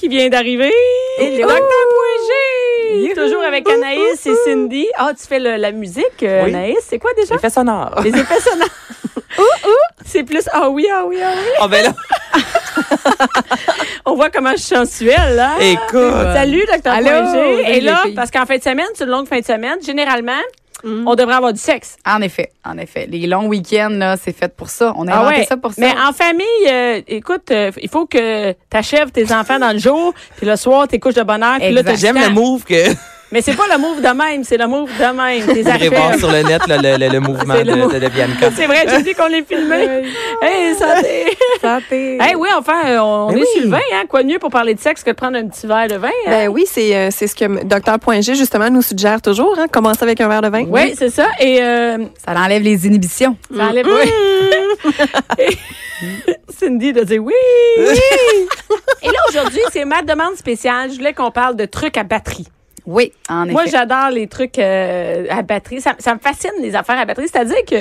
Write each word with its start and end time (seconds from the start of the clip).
qui 0.00 0.08
vient 0.08 0.28
d'arriver. 0.30 0.72
Docteur 1.18 1.58
G. 1.60 2.96
Youhou. 3.02 3.14
Toujours 3.14 3.42
avec 3.42 3.68
Anaïs 3.68 4.26
et 4.26 4.34
Cindy. 4.44 4.86
Ah, 4.96 5.12
tu 5.18 5.26
fais 5.26 5.38
le- 5.38 5.56
la 5.56 5.70
musique, 5.72 6.22
euh, 6.22 6.44
Oui. 6.44 6.50
Anaïs? 6.54 6.78
C'est 6.88 6.98
quoi 6.98 7.10
déjà? 7.16 7.34
Effet 7.34 7.50
sonore. 7.50 8.00
Les 8.02 8.10
effets 8.10 8.40
sonores. 8.40 8.68
C'est 10.04 10.24
plus 10.24 10.42
ah 10.52 10.68
oui, 10.70 10.88
ah 10.92 11.04
oui, 11.06 11.18
ah 11.22 11.30
oui. 11.36 11.50
Oh, 11.62 11.68
ben 11.68 11.84
là, 11.84 11.92
On 14.06 14.14
voit 14.16 14.30
comment 14.30 14.50
je 14.52 14.56
suis 14.56 14.74
sensuelle, 14.74 15.36
là. 15.36 15.52
écoute. 15.60 16.34
Salut, 16.34 16.64
docteur 16.72 16.94
Allô, 16.94 17.32
G. 17.32 17.62
Et 17.68 17.74
les 17.74 17.80
là, 17.82 18.04
parce 18.16 18.30
qu'en 18.30 18.44
fin 18.46 18.56
de 18.56 18.62
semaine, 18.62 18.88
c'est 18.94 19.04
une 19.04 19.10
longue 19.10 19.28
fin 19.28 19.38
de 19.38 19.44
semaine, 19.44 19.78
généralement, 19.84 20.40
on 20.84 21.14
devrait 21.14 21.34
avoir 21.34 21.52
du 21.52 21.60
sexe. 21.60 21.96
En 22.06 22.20
effet, 22.22 22.50
en 22.64 22.78
effet. 22.78 23.06
Les 23.08 23.26
longs 23.26 23.46
week-ends, 23.46 23.90
là, 23.90 24.16
c'est 24.16 24.36
fait 24.36 24.54
pour 24.54 24.68
ça. 24.70 24.92
On 24.96 25.06
a 25.08 25.12
Ah 25.12 25.20
inventé 25.20 25.40
ouais. 25.40 25.44
ça 25.46 25.56
pour 25.56 25.72
ça. 25.72 25.80
Mais 25.80 25.92
en 25.92 26.12
famille, 26.12 26.46
euh, 26.68 27.00
écoute, 27.08 27.50
euh, 27.50 27.70
il 27.82 27.88
faut 27.88 28.06
que 28.06 28.52
tu 28.52 28.76
achèves 28.76 29.10
tes 29.10 29.32
enfants 29.32 29.58
dans 29.58 29.72
le 29.72 29.78
jour, 29.78 30.14
puis 30.36 30.46
le 30.46 30.56
soir, 30.56 30.88
t'es 30.88 30.98
couches 30.98 31.14
de 31.14 31.22
bonheur, 31.22 31.56
puis 31.58 31.72
là, 31.72 31.82
J'aime 31.94 32.18
le 32.18 32.30
move 32.30 32.64
que 32.64 32.74
Mais 33.32 33.42
c'est 33.42 33.54
pas 33.56 33.66
le 33.72 33.78
move 33.78 34.00
de 34.02 34.08
même, 34.08 34.42
c'est 34.42 34.56
le 34.56 34.66
move 34.66 34.90
de 34.98 35.16
même. 35.16 35.42
Vous 35.42 35.56
irez 35.68 35.88
voir 35.88 36.14
sur 36.16 36.30
le 36.32 36.42
net 36.42 36.66
là, 36.66 36.78
le, 36.78 36.96
le- 36.98 37.12
le 37.12 37.20
mouvement 37.20 37.54
le 37.54 37.62
de, 37.64 37.70
de, 37.94 37.98
de 38.00 38.08
Bianca. 38.08 38.50
C'est 38.56 38.66
vrai, 38.66 38.84
j'ai 38.88 39.02
dit 39.02 39.14
qu'on 39.14 39.28
est 39.28 39.46
filmé. 39.46 40.02
hey, 40.42 40.74
santé! 40.74 41.36
Santé. 41.62 42.18
hey, 42.20 42.34
oui, 42.34 42.48
enfin, 42.58 42.80
euh, 42.86 42.98
on 42.98 43.28
Ben 43.28 43.36
est 43.38 43.40
oui. 43.42 43.46
sur 43.54 43.62
le 43.62 43.68
vin, 43.70 43.78
hein? 43.94 44.02
Quoi 44.08 44.24
de 44.24 44.28
mieux 44.28 44.40
pour 44.40 44.50
parler 44.50 44.74
de 44.74 44.80
sexe 44.80 45.04
que 45.04 45.10
de 45.10 45.14
prendre 45.14 45.36
un 45.38 45.46
petit 45.46 45.66
verre 45.68 45.86
de 45.86 45.94
vin? 45.94 46.08
hein? 46.08 46.30
Ben 46.30 46.48
oui, 46.48 46.64
c'est 46.66 46.96
euh, 46.96 47.08
c'est 47.12 47.28
ce 47.28 47.36
que 47.36 47.44
m- 47.44 47.60
Dr. 47.64 48.00
Point 48.00 48.20
G, 48.20 48.34
justement, 48.34 48.68
nous 48.68 48.82
suggère 48.82 49.22
toujours. 49.22 49.54
Hein, 49.58 49.66
commencer 49.70 50.02
avec 50.02 50.20
un 50.20 50.26
verre 50.28 50.42
de 50.42 50.48
vin. 50.48 50.64
oui, 50.68 50.94
c'est 50.98 51.10
ça. 51.10 51.28
Et 51.38 51.62
euh, 51.62 51.98
Ça 52.26 52.32
enlève 52.34 52.62
les 52.62 52.84
inhibitions. 52.86 53.36
ça 53.56 53.64
enlève. 53.68 53.86
Et- 55.38 55.56
Cindy 56.58 56.92
de 56.92 57.02
dire 57.04 57.22
oui. 57.22 57.32
Et 59.02 59.06
là, 59.06 59.18
aujourd'hui, 59.28 59.60
c'est 59.72 59.84
ma 59.84 60.02
demande 60.02 60.34
spéciale. 60.36 60.90
Je 60.90 60.96
voulais 60.96 61.12
qu'on 61.12 61.30
parle 61.30 61.56
de 61.56 61.64
trucs 61.66 61.96
à 61.96 62.02
batterie. 62.02 62.46
Oui, 62.90 63.12
en 63.28 63.44
effet. 63.44 63.52
Moi, 63.52 63.66
j'adore 63.66 64.10
les 64.10 64.26
trucs 64.26 64.58
euh, 64.58 65.26
à 65.30 65.42
batterie. 65.42 65.80
Ça, 65.80 65.94
ça 65.98 66.14
me 66.14 66.18
fascine, 66.18 66.50
les 66.60 66.74
affaires 66.74 66.98
à 66.98 67.04
batterie. 67.04 67.28
C'est-à-dire 67.32 67.64
que 67.64 67.76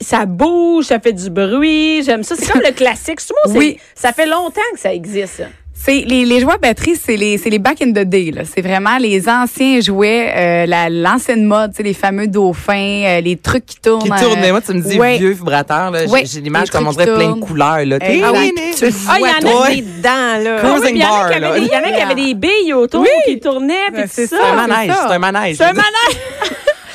ça 0.00 0.26
bouge, 0.26 0.84
ça 0.84 1.00
fait 1.00 1.14
du 1.14 1.30
bruit. 1.30 2.02
J'aime 2.02 2.22
ça. 2.22 2.34
C'est 2.36 2.52
comme 2.52 2.60
le 2.60 2.72
classique. 2.76 3.20
Oui. 3.48 3.78
Ça 3.94 4.12
fait 4.12 4.26
longtemps 4.26 4.60
que 4.74 4.78
ça 4.78 4.92
existe. 4.92 5.42
C'est 5.80 6.04
les, 6.06 6.24
les 6.24 6.40
jouets 6.40 6.54
à 6.54 6.58
batterie, 6.58 6.96
c'est 6.96 7.16
les 7.16 7.38
c'est 7.38 7.50
les 7.50 7.58
back 7.58 7.80
in 7.80 7.90
the 7.92 8.04
day 8.04 8.30
là. 8.34 8.42
C'est 8.44 8.60
vraiment 8.62 8.98
les 8.98 9.28
anciens 9.28 9.80
jouets, 9.80 10.32
euh, 10.36 10.66
la 10.66 10.90
l'ancienne 10.90 11.44
mode, 11.44 11.70
tu 11.70 11.78
sais, 11.78 11.82
les 11.84 11.94
fameux 11.94 12.26
dauphins, 12.26 13.04
euh, 13.06 13.20
les 13.20 13.36
trucs 13.36 13.64
qui 13.64 13.76
tournent. 13.80 14.02
Qui 14.02 14.10
euh, 14.12 14.16
tourne, 14.20 14.38
mais 14.40 14.50
moi, 14.50 14.60
tu 14.60 14.72
me 14.74 14.80
dis 14.80 14.98
ouais. 14.98 15.18
vieux 15.18 15.30
vibrateur. 15.30 15.90
là. 15.90 16.04
J'ai- 16.06 16.12
Ouais. 16.12 16.24
J'ai 16.26 16.40
l'image 16.40 16.70
comme 16.70 16.86
on 16.88 16.90
dirait 16.92 17.04
plein 17.06 17.14
de 17.16 17.22
tournent. 17.22 17.40
couleurs. 17.40 17.84
Là. 17.86 17.96
Ah 18.02 18.32
oui, 18.32 18.52
Tu 18.76 18.84
le 18.86 18.90
Ah, 19.08 19.18
y 19.18 19.22
en 19.22 19.26
a 19.26 19.70
des- 19.70 19.82
dedans, 19.82 20.10
là. 20.42 20.58
Cruising 20.58 20.82
Oui, 20.82 20.90
puis 20.90 20.98
il 20.98 21.00
y 21.00 21.04
en 21.04 21.06
a 21.06 21.10
bar, 21.10 21.28
qui 21.28 21.34
avaient 21.34 21.40
là. 21.40 21.52
des- 21.60 21.66
il 21.66 21.72
y 21.72 21.76
en 21.76 21.78
a 21.78 21.92
qui 21.96 22.02
avaient 22.02 22.14
des 22.14 22.34
billes 22.34 22.72
autour 22.74 23.06
qui 23.26 23.40
tournaient, 23.40 23.74
puis 23.92 24.02
tout 24.02 24.08
c'est 24.12 24.26
ça. 24.26 24.36
c'est 24.40 24.46
un 24.50 24.66
manège. 24.66 24.92
C'est 25.06 25.14
un 25.14 25.18
manège. 25.18 25.56
C'est 25.56 25.64
un 25.64 25.72
manège. 25.72 26.18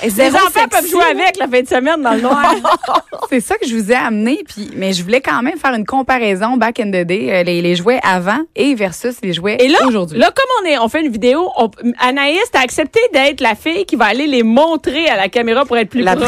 Les 0.03 0.35
enfants 0.35 0.39
sexy. 0.53 0.67
peuvent 0.69 0.87
jouer 0.89 1.03
avec 1.03 1.37
la 1.37 1.47
fin 1.47 1.61
de 1.61 1.67
semaine 1.67 2.01
dans 2.01 2.13
le 2.13 2.21
noir. 2.21 2.53
C'est 3.29 3.39
ça 3.39 3.55
que 3.57 3.67
je 3.67 3.75
vous 3.75 3.91
ai 3.91 3.95
amené, 3.95 4.43
puis 4.47 4.69
mais 4.75 4.93
je 4.93 5.03
voulais 5.03 5.21
quand 5.21 5.41
même 5.41 5.57
faire 5.57 5.73
une 5.73 5.85
comparaison 5.85 6.57
back 6.57 6.79
in 6.79 6.87
the 6.87 7.05
day, 7.05 7.29
euh, 7.31 7.43
les, 7.43 7.61
les 7.61 7.75
jouets 7.75 7.99
avant 8.03 8.39
et 8.55 8.75
versus 8.75 9.15
les 9.23 9.33
jouets 9.33 9.57
Et 9.59 9.67
là, 9.69 9.79
aujourd'hui. 9.87 10.19
là, 10.19 10.31
comme 10.35 10.45
on 10.63 10.69
est, 10.69 10.77
on 10.77 10.87
fait 10.89 11.01
une 11.01 11.11
vidéo, 11.11 11.49
on- 11.57 11.71
Anaïs, 11.99 12.39
t'as 12.51 12.61
accepté 12.61 12.99
d'être 13.13 13.41
la 13.41 13.55
fille 13.55 13.85
qui 13.85 13.95
va 13.95 14.05
aller 14.05 14.27
les 14.27 14.43
montrer 14.43 15.07
à 15.09 15.15
la 15.17 15.29
caméra 15.29 15.65
pour 15.65 15.77
être 15.77 15.89
plus 15.89 16.01
La 16.01 16.15
proche. 16.15 16.27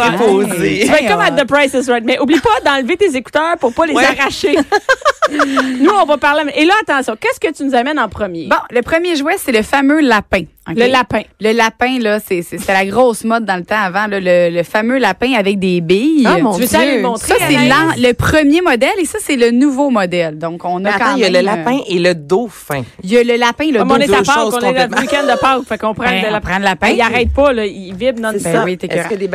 Tu 0.49 0.85
vas 0.88 0.99
être 0.99 1.07
comme 1.07 1.19
à 1.22 1.28
Hey, 1.28 1.35
The 1.35 1.47
Price 1.47 1.73
is 1.73 1.89
Right. 1.89 2.03
Mais 2.05 2.19
oublie 2.19 2.39
pas 2.39 2.59
d'enlever 2.63 2.97
tes 2.97 3.16
écouteurs 3.16 3.57
pour 3.59 3.73
pas 3.73 3.85
les 3.85 3.94
Ouais. 3.94 4.03
arracher. 4.05 4.55
Nous, 5.79 5.89
on 5.91 6.05
va 6.05 6.17
parler. 6.17 6.43
Et 6.55 6.65
là, 6.65 6.73
attention, 6.81 7.15
qu'est-ce 7.19 7.39
que 7.39 7.53
tu 7.55 7.63
nous 7.63 7.75
amènes 7.75 7.99
en 7.99 8.09
premier? 8.09 8.47
Bon, 8.47 8.57
le 8.71 8.81
premier 8.81 9.15
jouet, 9.15 9.35
c'est 9.37 9.51
le 9.51 9.61
fameux 9.63 10.01
lapin. 10.01 10.43
Le 10.67 10.87
lapin. 10.91 11.21
Le 11.41 11.51
lapin, 11.51 11.99
là, 11.99 12.17
c'est 12.19 12.43
la 12.67 12.85
grosse 12.87 13.23
mode 13.23 13.45
dans 13.45 13.55
le 13.57 13.63
temps 13.63 13.79
avant, 13.79 14.07
là, 14.07 14.19
le, 14.19 14.49
le 14.49 14.63
fameux 14.63 14.97
lapin 14.97 15.33
avec 15.37 15.59
des 15.59 15.79
billes. 15.79 16.25
Ah, 16.27 16.39
mon 16.39 16.55
Tu 16.55 16.61
veux 16.61 16.67
ça 16.67 16.79
Dieu. 16.79 16.95
le 16.95 17.01
montrer? 17.03 17.27
ça, 17.27 17.35
c'est 17.39 18.01
le 18.01 18.13
premier 18.13 18.61
modèle 18.61 18.89
et 18.99 19.05
ça, 19.05 19.19
c'est 19.21 19.35
le 19.35 19.51
nouveau 19.51 19.91
modèle. 19.91 20.39
Donc, 20.39 20.65
on 20.65 20.77
a 20.77 20.79
Mais 20.79 20.89
quand 20.97 21.05
attends, 21.05 21.15
il 21.17 21.21
y 21.21 21.25
a 21.25 21.29
même, 21.29 21.33
le 21.45 21.49
euh, 21.51 21.55
lapin 21.55 21.79
et 21.87 21.99
le 21.99 22.15
dauphin. 22.15 22.81
Il 23.03 23.11
y 23.11 23.17
a 23.17 23.23
le 23.23 23.35
lapin, 23.35 23.65
le 23.71 23.77
Comme 23.79 23.91
on 23.91 23.97
est 23.97 24.11
à 24.11 24.23
Pâques, 24.23 24.37
on 24.53 24.59
est 24.59 24.87
le 24.87 24.99
week-end 25.01 25.23
de 25.23 25.39
Pâques, 25.39 25.67
fait 25.69 25.77
qu'on 25.77 25.93
prend 25.93 26.05
Ben, 26.05 26.21
le 26.23 26.27
on 26.29 26.31
lapin. 26.31 26.49
prend 26.49 26.57
le 26.57 26.63
lapin. 26.63 26.87
Il 26.89 27.01
arrête 27.01 27.31
pas, 27.31 27.53
là, 27.53 27.65
il 27.67 27.93
vibre 27.93 28.19
non 28.21 28.31
Ben 28.31 28.63
oui, 28.65 28.77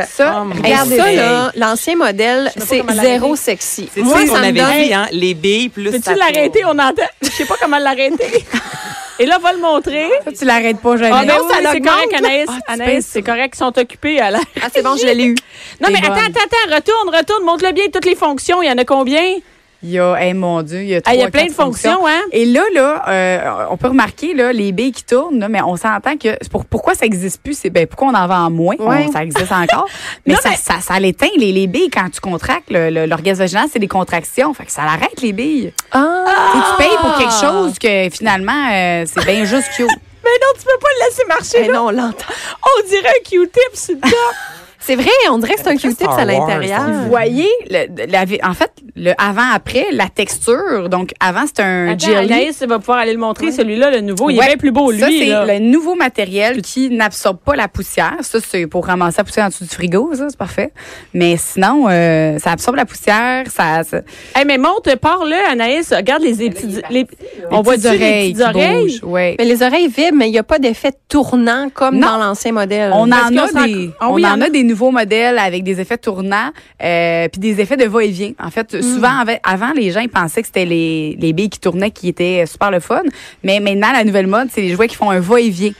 Ça, 0.09 0.43
Oh, 0.45 0.49
regardez 0.63 0.97
ça, 0.97 1.11
là, 1.13 1.51
l'ancien 1.55 1.95
modèle, 1.95 2.51
c'est 2.57 2.83
zéro 2.91 3.37
sexy. 3.37 3.87
C'est 3.93 4.03
ça 4.03 4.17
ça 4.17 4.25
qu'on 4.27 4.35
avait 4.35 4.51
dit, 4.51 4.93
hein? 4.93 5.07
Les 5.13 5.33
billes 5.33 5.69
plus. 5.89 5.99
Peux-tu 5.99 6.17
l'arrêter? 6.17 6.65
On 6.65 6.77
entend. 6.77 7.03
Je 7.21 7.29
sais 7.29 7.45
pas 7.45 7.55
comment 7.59 7.79
l'arrêter. 7.79 8.45
Et 9.19 9.25
là, 9.25 9.37
va 9.37 9.53
le 9.53 9.59
montrer. 9.59 10.09
Ça, 10.25 10.31
tu 10.31 10.45
l'arrêtes 10.45 10.79
pas 10.79 10.97
jamais. 10.97 11.11
Ah, 11.13 11.23
ben 11.23 11.37
non, 11.37 11.43
oui, 11.45 11.53
ça 11.63 11.71
c'est 11.71 11.81
correct, 11.81 12.13
Anaïs. 12.15 12.49
Ah, 12.49 12.73
Anaïs, 12.73 13.05
c'est 13.07 13.21
correct. 13.21 13.53
Ils 13.55 13.57
sont 13.59 13.77
occupés 13.77 14.19
à 14.19 14.31
l'air. 14.31 14.41
Ah, 14.61 14.67
c'est 14.73 14.81
bon, 14.81 14.95
je 14.95 15.05
l'ai 15.05 15.25
eu. 15.25 15.35
Non, 15.79 15.89
mais 15.91 16.01
bonne. 16.01 16.11
attends, 16.11 16.25
attends, 16.25 16.39
attends. 16.43 16.75
Retourne, 16.75 17.15
retourne. 17.15 17.43
Montre-le 17.43 17.71
bien 17.71 17.85
toutes 17.93 18.05
les 18.05 18.15
fonctions. 18.15 18.63
Il 18.63 18.67
y 18.67 18.71
en 18.71 18.77
a 18.79 18.85
combien? 18.85 19.35
Il 19.83 19.89
y 19.89 19.99
a, 19.99 20.13
hey, 20.15 20.33
mon 20.35 20.61
Dieu, 20.61 20.81
il 20.81 20.89
y 20.89 20.95
a 20.95 21.01
Ah, 21.05 21.13
il 21.15 21.19
y 21.19 21.23
a 21.23 21.27
trois, 21.29 21.31
plein 21.31 21.47
de 21.47 21.53
fonctions, 21.53 22.05
hein? 22.07 22.21
Et 22.31 22.45
là, 22.45 22.61
là, 22.73 23.03
euh, 23.07 23.65
on 23.71 23.77
peut 23.77 23.87
remarquer 23.87 24.33
là, 24.35 24.53
les 24.53 24.71
billes 24.71 24.91
qui 24.91 25.03
tournent, 25.03 25.39
là, 25.39 25.49
mais 25.49 25.61
on 25.61 25.75
s'entend 25.75 26.17
que 26.17 26.37
c'est 26.39 26.51
pour, 26.51 26.65
pourquoi 26.65 26.93
ça 26.93 27.05
existe 27.07 27.41
plus, 27.41 27.57
c'est 27.57 27.71
ben 27.71 27.87
pourquoi 27.87 28.09
on 28.09 28.13
en 28.13 28.27
vend 28.27 28.51
moins, 28.51 28.75
Ouais. 28.77 29.07
Ça 29.11 29.23
existe 29.23 29.51
encore, 29.51 29.87
mais, 30.27 30.33
Non, 30.35 30.39
ça, 30.39 30.49
mais- 30.51 30.55
ça, 30.57 30.79
ça 30.81 30.99
l'éteint 30.99 31.29
les, 31.37 31.51
les 31.51 31.65
billes 31.65 31.89
quand 31.89 32.09
tu 32.11 32.21
contractes 32.21 32.69
l'orgasme 32.69 33.39
vaginal, 33.39 33.67
c'est 33.71 33.79
des 33.79 33.87
contractions, 33.87 34.53
fait 34.53 34.65
que 34.65 34.71
ça 34.71 34.83
l'arrête 34.83 35.19
les 35.21 35.33
billes. 35.33 35.73
Ah! 35.91 36.25
Et 36.55 36.59
tu 36.59 36.77
payes 36.87 36.97
pour 37.01 37.17
quelque 37.17 37.39
chose 37.41 37.79
que 37.79 38.09
finalement 38.11 38.69
euh, 38.71 39.03
c'est 39.07 39.25
bien 39.25 39.45
juste 39.45 39.69
cute. 39.75 39.87
Mais 40.23 40.29
non, 40.39 40.53
tu 40.59 40.65
peux 40.65 40.79
pas 40.79 40.87
le 40.99 41.05
laisser 41.07 41.23
marcher. 41.27 41.65
Eh 41.65 41.67
là. 41.71 41.73
non, 41.79 41.87
on 41.87 41.89
l'entend. 41.89 42.31
On 42.63 42.87
dirait 42.87 43.07
un 43.09 43.23
Q-tip 43.27 43.75
sur 43.75 43.95
le 43.95 44.01
top. 44.01 44.11
C'est 44.83 44.95
vrai, 44.95 45.09
on 45.29 45.37
dirait 45.37 45.53
que 45.53 45.61
c'est 45.63 45.69
un 45.69 45.75
Q-tip 45.77 46.07
à 46.07 46.25
l'intérieur? 46.25 46.81
Vous 46.89 47.09
voyez, 47.09 47.47
le- 47.69 48.05
la- 48.11 48.49
en 48.49 48.53
fait, 48.55 48.71
le 48.95 49.11
avant-après, 49.17 49.85
la 49.91 50.09
texture. 50.09 50.89
Donc, 50.89 51.11
avant, 51.19 51.45
c'était 51.45 51.61
un 51.61 51.89
Attends, 51.89 51.99
jelly. 52.07 52.33
Anaïs 52.33 52.61
va 52.63 52.79
pouvoir 52.79 52.97
aller 52.97 53.13
le 53.13 53.19
montrer. 53.19 53.51
Celui-là, 53.51 53.91
le 53.91 54.01
nouveau, 54.01 54.29
il 54.31 54.39
est 54.39 54.45
bien 54.47 54.57
plus 54.57 54.71
beau, 54.71 54.91
lui. 54.91 54.99
Ça, 54.99 55.07
c'est 55.07 55.53
le 55.53 55.59
nouveau 55.59 55.93
matériel 55.95 56.61
qui 56.63 56.89
n'absorbe 56.89 57.37
pas 57.37 57.55
la 57.55 57.67
poussière. 57.67 58.17
Ça, 58.21 58.39
c'est 58.45 58.65
pour 58.65 58.87
ramasser 58.87 59.17
la 59.19 59.23
poussière 59.23 59.45
en 59.45 59.49
dessous 59.49 59.65
du 59.65 59.69
frigo, 59.69 60.11
ça, 60.15 60.27
c'est 60.29 60.37
parfait. 60.37 60.73
Mais 61.13 61.37
sinon, 61.37 61.85
euh, 61.89 62.39
ça 62.39 62.51
absorbe 62.51 62.77
la 62.77 62.85
poussière, 62.85 63.45
ça... 63.49 63.83
ça 63.83 64.01
Hey, 64.35 64.45
mais 64.45 64.57
monte, 64.57 64.95
parle-le, 64.99 65.35
Anaïs. 65.51 65.93
Regarde 65.95 66.23
les, 66.23 66.33
les 66.33 66.49
petites. 66.49 66.81
les- 66.89 67.05
on 67.51 67.61
voit 67.61 67.75
les 67.75 67.81
des 67.81 67.87
oreilles. 67.87 68.33
petites 68.33 68.37
qui 68.51 68.57
oreilles? 68.57 68.83
bougent, 68.83 69.03
ouais. 69.03 69.35
Mais 69.37 69.45
les 69.45 69.61
oreilles 69.61 69.87
vibrent, 69.89 70.15
mais 70.17 70.27
il 70.27 70.31
n'y 70.31 70.39
a 70.39 70.43
pas 70.43 70.57
d'effet 70.59 70.91
tournant 71.07 71.69
comme 71.73 71.97
Non. 71.99 72.07
dans 72.07 72.17
l'ancien 72.17 72.51
modèle. 72.51 72.91
On 72.93 73.07
Parce 73.07 73.23
en 73.31 73.37
a 73.37 73.67
des, 73.67 73.91
Ah 73.99 74.09
on 74.09 74.13
oui, 74.15 74.25
en 74.25 74.41
a. 74.41 74.49
des 74.49 74.63
nouveaux 74.71 74.91
modèles 74.91 75.37
avec 75.37 75.63
des 75.63 75.79
effets 75.81 75.97
tournants, 75.97 76.51
euh, 76.83 77.27
puis 77.29 77.39
des 77.39 77.59
effets 77.61 77.77
de 77.77 77.85
va-et-vient. 77.85 78.31
En 78.39 78.49
fait, 78.49 78.73
Mm. 78.73 78.81
souvent 78.81 79.15
avant, 79.43 79.71
les 79.75 79.91
gens 79.91 79.99
ils 80.01 80.09
pensaient 80.09 80.41
que 80.41 80.47
c'était 80.47 80.65
les, 80.65 81.17
les 81.19 81.33
billes 81.33 81.49
qui 81.49 81.59
tournaient 81.59 81.91
qui 81.91 82.07
étaient 82.07 82.45
super 82.45 82.71
le 82.71 82.79
fun, 82.79 83.03
mais 83.43 83.59
maintenant 83.59 83.91
la 83.91 84.03
nouvelle 84.03 84.27
mode, 84.27 84.47
c'est 84.51 84.61
les 84.61 84.73
jouets 84.73 84.87
qui 84.87 84.95
font 84.95 85.09
un 85.11 85.19
va-et-vient, 85.19 85.71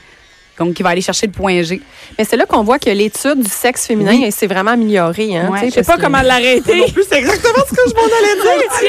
donc 0.64 0.74
qui 0.74 0.82
va 0.82 0.90
aller 0.90 1.00
chercher 1.00 1.26
le 1.26 1.32
point 1.32 1.62
G. 1.62 1.80
Mais 2.18 2.24
c'est 2.24 2.36
là 2.36 2.46
qu'on 2.46 2.62
voit 2.62 2.78
que 2.78 2.90
l'étude 2.90 3.40
du 3.42 3.50
sexe 3.50 3.86
féminin 3.86 4.20
elle 4.24 4.32
s'est 4.32 4.46
vraiment 4.46 4.72
améliorée. 4.72 5.36
Hein, 5.36 5.48
Ouais. 5.50 5.60
sais, 5.60 5.66
Je 5.66 5.70
sais 5.70 5.76
parce 5.82 5.86
pas 5.88 5.96
que- 5.96 6.02
comment 6.02 6.22
l'arrêter. 6.22 6.80
En 6.82 6.88
plus, 6.88 7.04
c'est 7.08 7.18
exactement 7.18 7.64
ce 7.68 7.74
que 7.74 7.82
je 7.88 7.94
m'en 7.94 8.02
allais 8.02 8.40
dire. 8.42 8.68
Tiens, 8.78 8.88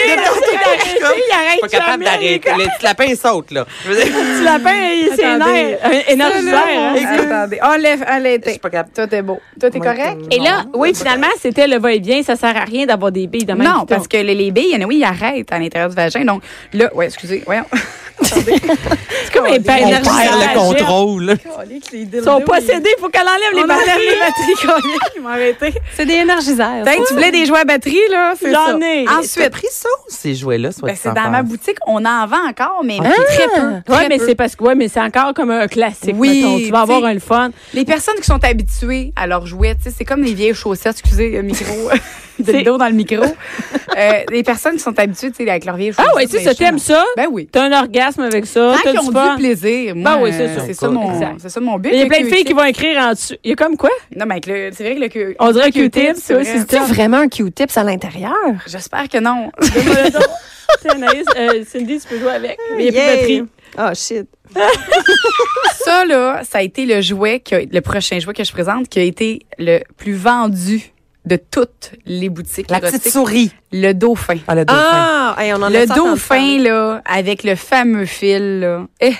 il 1.15 1.33
arrête, 1.33 1.57
il 1.57 1.61
pas 1.61 1.67
capable 1.67 2.03
jamais. 2.05 2.39
d'arrêter. 2.39 2.49
Le 2.57 2.63
petit 2.65 2.83
lapin 2.83 3.15
saute, 3.15 3.51
là. 3.51 3.65
Le 3.87 3.95
petit 3.95 4.43
lapin, 4.43 4.73
il- 4.93 5.09
c'est 5.15 5.23
Attendez. 5.25 5.77
éner- 5.83 6.03
énergisant. 6.11 6.57
hein. 6.67 6.95
Attendez, 7.19 7.59
enlève, 7.61 8.05
Je 8.45 8.49
suis 8.51 8.59
pas 8.59 8.69
capable. 8.69 8.93
Toi, 8.95 9.07
t'es 9.07 9.21
beau. 9.21 9.39
Toi, 9.59 9.69
t'es 9.69 9.79
correct? 9.79 10.17
Et 10.31 10.39
là, 10.39 10.65
oui, 10.73 10.93
finalement, 10.95 11.27
c'était 11.41 11.67
le 11.67 11.77
va-et-vient. 11.79 12.21
Ça 12.23 12.35
sert 12.35 12.55
à 12.55 12.63
rien 12.65 12.85
d'avoir 12.85 13.11
des 13.11 13.27
billes 13.27 13.45
de 13.45 13.53
même. 13.53 13.67
Non, 13.67 13.85
parce 13.85 14.07
que 14.07 14.17
les, 14.17 14.35
les 14.35 14.51
billes, 14.51 14.77
oui, 14.87 14.97
ils 14.99 15.03
arrêtent 15.03 15.51
à 15.51 15.59
l'intérieur 15.59 15.89
du 15.89 15.95
vagin. 15.95 16.23
Donc 16.25 16.43
là, 16.73 16.93
ouais, 16.93 17.05
excusez, 17.05 17.43
voyons. 17.45 17.65
C'est 18.21 19.33
comme 19.33 19.45
un 19.45 19.53
On 19.57 19.61
perd 19.61 19.89
le 19.91 20.59
contrôle. 20.59 21.37
Ils 21.93 22.23
sont 22.23 22.41
possédés, 22.41 22.89
il 22.97 23.01
faut 23.01 23.09
qu'elle 23.09 23.21
enlève 23.27 23.53
les 23.53 23.65
batteries. 23.67 24.07
les 24.09 24.19
batteries. 24.19 24.97
Ils 25.15 25.21
m'ont 25.21 25.29
arrêté. 25.29 25.73
C'est 25.95 26.05
des 26.05 26.23
que 26.97 27.07
tu 27.07 27.13
voulais 27.13 27.31
des 27.31 27.45
jouets 27.45 27.59
à 27.59 27.65
batterie, 27.65 27.97
là. 28.11 28.33
C'est 28.39 28.51
J'en 28.51 28.65
ça. 28.65 28.77
Ensuite, 29.19 29.49
pris 29.51 29.67
ça 29.71 29.89
ces 30.07 30.35
jouets-là? 30.35 30.69
ben, 30.81 30.95
c'est 30.99 31.13
dans 31.13 31.29
ma 31.29 31.43
boutique. 31.43 31.77
On 31.87 32.03
en 32.05 32.27
vend 32.27 32.47
encore, 32.47 32.81
mais 32.83 32.97
Ah! 33.03 33.09
très 33.27 33.47
peu. 33.47 33.67
Ouais, 33.67 33.81
très 33.85 34.09
mais 34.09 34.19
c'est 34.19 34.35
parce 34.35 34.55
que 34.55 34.63
ouais, 34.63 34.75
mais 34.75 34.87
c'est 34.87 35.01
encore 35.01 35.33
comme 35.33 35.51
un 35.51 35.67
classique. 35.67 36.15
Oui, 36.17 36.41
mettons. 36.43 36.57
tu 36.59 36.71
vas 36.71 36.81
avoir 36.81 37.03
un 37.05 37.13
le 37.13 37.19
fun. 37.19 37.51
Les 37.73 37.85
personnes 37.85 38.15
qui 38.15 38.23
sont 38.25 38.43
habituées 38.43 39.11
à 39.15 39.27
leurs 39.27 39.45
jouets, 39.45 39.75
c'est 39.95 40.05
comme 40.05 40.21
les 40.23 40.33
vieilles 40.33 40.53
chaussettes, 40.53 40.97
excusez, 40.99 41.29
le 41.31 41.41
micro, 41.41 41.73
le 42.39 42.63
dos 42.63 42.77
dans 42.77 42.87
le 42.87 42.93
micro. 42.93 43.23
Euh, 43.95 44.23
les 44.31 44.41
personnes 44.41 44.73
qui 44.73 44.79
sont 44.79 44.97
habituées, 44.97 45.29
tu 45.29 45.43
sais, 45.43 45.49
avec 45.51 45.65
vieilles 45.65 45.91
chaussettes. 45.93 46.07
Ah 46.11 46.15
ouais, 46.15 46.25
tu 46.25 46.31
sais, 46.31 46.43
ça 46.43 46.55
t'aimes 46.55 46.79
ça? 46.79 47.05
Ben 47.15 47.27
oui. 47.31 47.47
T'as 47.51 47.65
un 47.65 47.79
orgasme 47.79 48.21
avec 48.21 48.47
ça, 48.47 48.73
Tant 48.75 48.81
t'as 48.83 48.89
qu'ils 48.91 48.99
du 49.11 49.15
ont 49.15 49.33
du 49.35 49.35
plaisir. 49.37 49.95
Moi, 49.95 50.15
Ben 50.15 50.19
oui, 50.23 50.31
c'est 50.35 50.47
ça. 50.55 50.65
C'est 50.65 50.73
ça, 50.73 50.87
mon, 50.89 51.13
Exact. 51.13 51.35
c'est 51.37 51.49
ça 51.49 51.59
mon 51.59 51.77
but. 51.77 51.91
Il 51.93 51.99
y 51.99 52.01
a 52.01 52.07
plein 52.07 52.21
de 52.21 52.23
le 52.23 52.29
filles 52.31 52.43
qui 52.43 52.53
vont 52.53 52.63
écrire 52.63 52.99
en 52.99 53.11
dessous. 53.11 53.35
Il 53.43 53.51
y 53.51 53.53
a 53.53 53.55
comme 53.55 53.77
quoi? 53.77 53.91
Non, 54.15 54.25
mais 54.25 54.31
avec 54.33 54.47
le- 54.47 54.69
c'est 54.73 54.83
vrai 54.83 54.95
que 54.95 54.99
le 55.01 55.07
Q- 55.09 55.35
On 55.37 55.51
dirait 55.51 55.65
un 55.67 55.69
Q-tip, 55.69 56.15
c'est 56.15 56.79
vraiment 56.87 57.17
un 57.17 57.27
Q-tips 57.27 57.77
à 57.77 57.83
l'intérieur? 57.83 58.33
J'espère 58.65 59.07
que 59.09 59.19
non. 59.19 59.51
Anaïs, 60.89 61.25
euh, 61.37 61.63
Cindy, 61.71 61.99
tu 61.99 62.07
peux 62.07 62.17
jouer 62.19 62.31
avec. 62.31 62.57
Mais 62.75 62.87
il 62.87 62.91
n'y 62.93 62.99
a 62.99 63.01
plus 63.03 63.11
de 63.11 63.15
batterie. 63.15 63.43
Oh, 63.77 63.93
shit. 63.93 64.27
ça, 65.85 66.05
là, 66.05 66.41
ça 66.43 66.59
a 66.59 66.61
été 66.61 66.85
le 66.85 67.01
jouet, 67.01 67.39
que, 67.39 67.55
le 67.71 67.81
prochain 67.81 68.19
jouet 68.19 68.33
que 68.33 68.43
je 68.43 68.51
présente, 68.51 68.89
qui 68.89 68.99
a 68.99 69.03
été 69.03 69.45
le 69.59 69.79
plus 69.97 70.13
vendu 70.13 70.91
de 71.25 71.37
toutes 71.37 71.91
les 72.05 72.29
boutiques 72.29 72.69
La 72.69 72.79
petite 72.81 73.09
souris. 73.09 73.51
Le 73.71 73.93
dauphin. 73.93 74.37
Ah, 74.47 74.55
le 74.55 74.65
dauphin. 74.65 74.81
Ah, 74.83 75.35
hey, 75.39 75.53
on 75.53 75.57
en 75.57 75.63
a 75.63 75.69
Le 75.69 75.85
dauphin, 75.85 76.57
là, 76.59 77.01
avec 77.05 77.43
le 77.43 77.55
fameux 77.55 78.05
fil, 78.05 78.59
là. 78.59 78.85
Eh, 78.99 79.13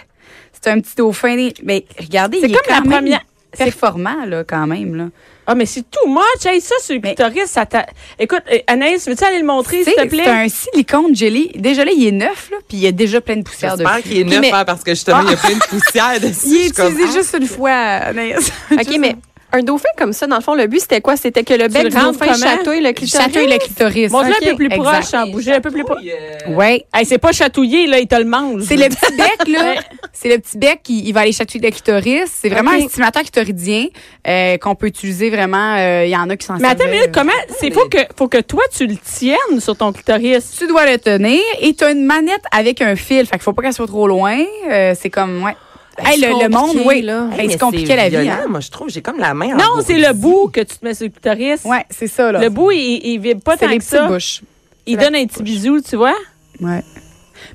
c'est 0.51 0.69
un 0.69 0.79
petit 0.81 0.95
dauphin. 0.97 1.49
Mais 1.63 1.85
regardez, 1.99 2.39
C'est 2.41 2.47
il 2.49 2.55
est 2.55 2.57
comme 2.57 2.75
la 2.75 2.81
même 2.81 2.91
première- 2.91 3.21
performant, 3.57 4.25
là, 4.25 4.43
quand 4.43 4.67
même, 4.67 4.95
là. 4.95 5.05
Ah, 5.45 5.55
mais 5.55 5.65
c'est 5.65 5.83
tout 5.89 6.09
much. 6.09 6.45
Hey, 6.45 6.61
ça, 6.61 6.75
sur 6.81 6.95
le 6.95 7.01
Mais- 7.03 7.15
clitoris, 7.15 7.49
ça 7.49 7.65
t'a... 7.65 7.85
Écoute, 8.17 8.43
euh, 8.51 8.59
Anaïs, 8.67 9.05
veux-tu 9.07 9.23
aller 9.25 9.39
le 9.39 9.45
montrer, 9.45 9.83
s'il 9.83 9.93
te 9.93 10.07
plaît? 10.07 10.23
C'est 10.23 10.29
un 10.29 10.47
silicone 10.47 11.13
jelly. 11.15 11.51
Déjà 11.55 11.83
là, 11.83 11.91
il 11.93 12.07
est 12.07 12.11
neuf, 12.13 12.49
là, 12.49 12.57
puis 12.67 12.77
il 12.77 12.79
y 12.83 12.87
a 12.87 12.93
déjà 12.93 13.19
plein 13.19 13.35
de 13.35 13.43
poussière 13.43 13.75
J'espère 13.77 13.97
dessus. 13.97 14.07
qu'il 14.09 14.17
est 14.19 14.23
neuf, 14.23 14.39
mais- 14.39 14.53
hein, 14.53 14.63
parce 14.65 14.83
que 14.83 14.91
justement, 14.91 15.21
il 15.21 15.31
y 15.31 15.33
a 15.33 15.37
plein 15.37 15.55
de 15.55 15.63
poussière 15.69 16.19
dessus. 16.21 16.47
Il 16.47 16.65
est 16.67 16.75
comme, 16.75 16.93
utilisé 16.93 17.09
ah. 17.09 17.17
juste 17.21 17.37
une 17.39 17.47
fois, 17.47 17.71
Anaïs. 17.71 18.51
OK, 18.71 18.95
mais 18.99 19.15
un 19.53 19.61
dauphin 19.61 19.89
comme 19.97 20.13
ça, 20.13 20.25
dans 20.27 20.37
le 20.37 20.41
fond, 20.41 20.55
le 20.55 20.67
but, 20.67 20.79
c'était 20.81 20.99
quoi? 20.99 21.15
C'était 21.15 21.43
que 21.43 21.53
le 21.53 21.67
bec 21.67 21.83
le 21.83 21.89
du 21.89 21.95
dauphin 21.95 22.33
chatouille 22.33 22.81
le 22.81 22.91
clitoris? 22.91 23.23
Chatouille 23.23 23.47
le 23.47 23.57
clitoris. 23.59 24.11
Un 24.13 24.23
peu 24.49 24.55
plus 24.55 24.65
exact. 24.65 24.81
proche, 24.81 25.05
sans 25.05 25.27
bouger 25.27 25.53
un 25.53 25.61
peu 25.61 25.69
plus 25.71 25.83
proche. 25.83 26.01
Ouais. 26.49 26.85
Hey, 26.93 27.05
c'est 27.05 27.19
pas 27.19 27.31
chatouillé, 27.31 27.87
là, 27.87 27.99
il 27.99 28.07
te 28.07 28.15
le 28.15 28.25
mange. 28.25 28.63
C'est 28.63 28.75
le 28.75 28.89
petit 28.89 29.15
bec, 29.15 29.47
là. 29.47 29.75
C'est 30.11 30.29
le 30.29 30.39
petit 30.39 30.57
bec 30.57 30.79
qui 30.83 31.03
il 31.05 31.13
va 31.13 31.21
aller 31.21 31.31
chatouiller 31.31 31.67
le 31.67 31.71
clitoris. 31.71 32.31
C'est 32.33 32.49
vraiment 32.49 32.71
un 32.71 32.87
stimulateur 32.87 33.21
clitoridien 33.21 33.87
euh, 34.27 34.57
qu'on 34.57 34.75
peut 34.75 34.87
utiliser 34.87 35.29
vraiment. 35.29 35.75
euh, 35.77 36.05
Il 36.05 36.09
y 36.11 36.17
en 36.17 36.29
a 36.29 36.35
qui 36.35 36.45
s'en 36.45 36.57
Mais 36.57 36.69
attends 36.69 36.85
minute, 36.87 37.07
euh. 37.07 37.11
comment? 37.13 37.31
C'est 37.59 37.71
faut 37.71 37.87
que, 37.87 37.99
faut 38.17 38.27
que 38.27 38.39
toi, 38.41 38.63
tu 38.75 38.87
le 38.87 38.95
tiennes 38.97 39.59
sur 39.59 39.77
ton 39.77 39.91
clitoris. 39.91 40.55
Tu 40.57 40.67
dois 40.67 40.89
le 40.89 40.97
tenir 40.97 41.41
et 41.61 41.73
tu 41.75 41.83
as 41.83 41.91
une 41.91 42.05
manette 42.05 42.43
avec 42.51 42.81
un 42.81 42.95
fil. 42.95 43.25
Fait 43.25 43.33
qu'il 43.33 43.41
faut 43.41 43.53
pas 43.53 43.61
qu'elle 43.61 43.73
soit 43.73 43.87
trop 43.87 44.07
loin. 44.07 44.39
Euh, 44.71 44.95
c'est 44.99 45.09
comme, 45.09 45.43
ouais. 45.43 45.55
Hey, 45.99 46.19
c'est 46.19 46.27
le, 46.27 46.43
le 46.43 46.49
monde, 46.49 46.77
oui. 46.85 47.01
là. 47.01 47.27
Hey, 47.37 47.45
mais 47.47 47.53
c'est 47.53 47.59
compliqué 47.59 47.95
la 47.95 48.09
vie. 48.09 48.27
Hein? 48.29 48.45
Moi, 48.49 48.59
je 48.61 48.69
trouve, 48.71 48.89
j'ai 48.89 49.01
comme 49.01 49.19
la 49.19 49.33
main 49.33 49.55
Non, 49.55 49.81
c'est 49.85 49.99
le 49.99 50.11
bout 50.13 50.49
que 50.51 50.61
tu 50.61 50.77
te 50.77 50.83
mets 50.85 50.93
sur 50.93 51.05
le 51.05 51.11
clitoris. 51.11 51.63
Ouais, 51.65 51.85
c'est 51.89 52.07
ça, 52.07 52.31
là. 52.31 52.39
Le 52.39 52.49
bout, 52.49 52.71
il, 52.71 53.01
il 53.05 53.19
vibre 53.19 53.41
pas 53.41 53.53
c'est 53.57 53.65
tant 53.65 53.71
les 53.71 53.77
que 53.77 53.83
petites 53.83 53.97
ça. 53.97 54.07
bouches. 54.07 54.41
Il 54.85 54.97
donne 54.97 55.15
un 55.15 55.25
petit 55.25 55.43
bisou, 55.43 55.79
tu 55.81 55.95
vois? 55.95 56.15
Ouais. 56.59 56.83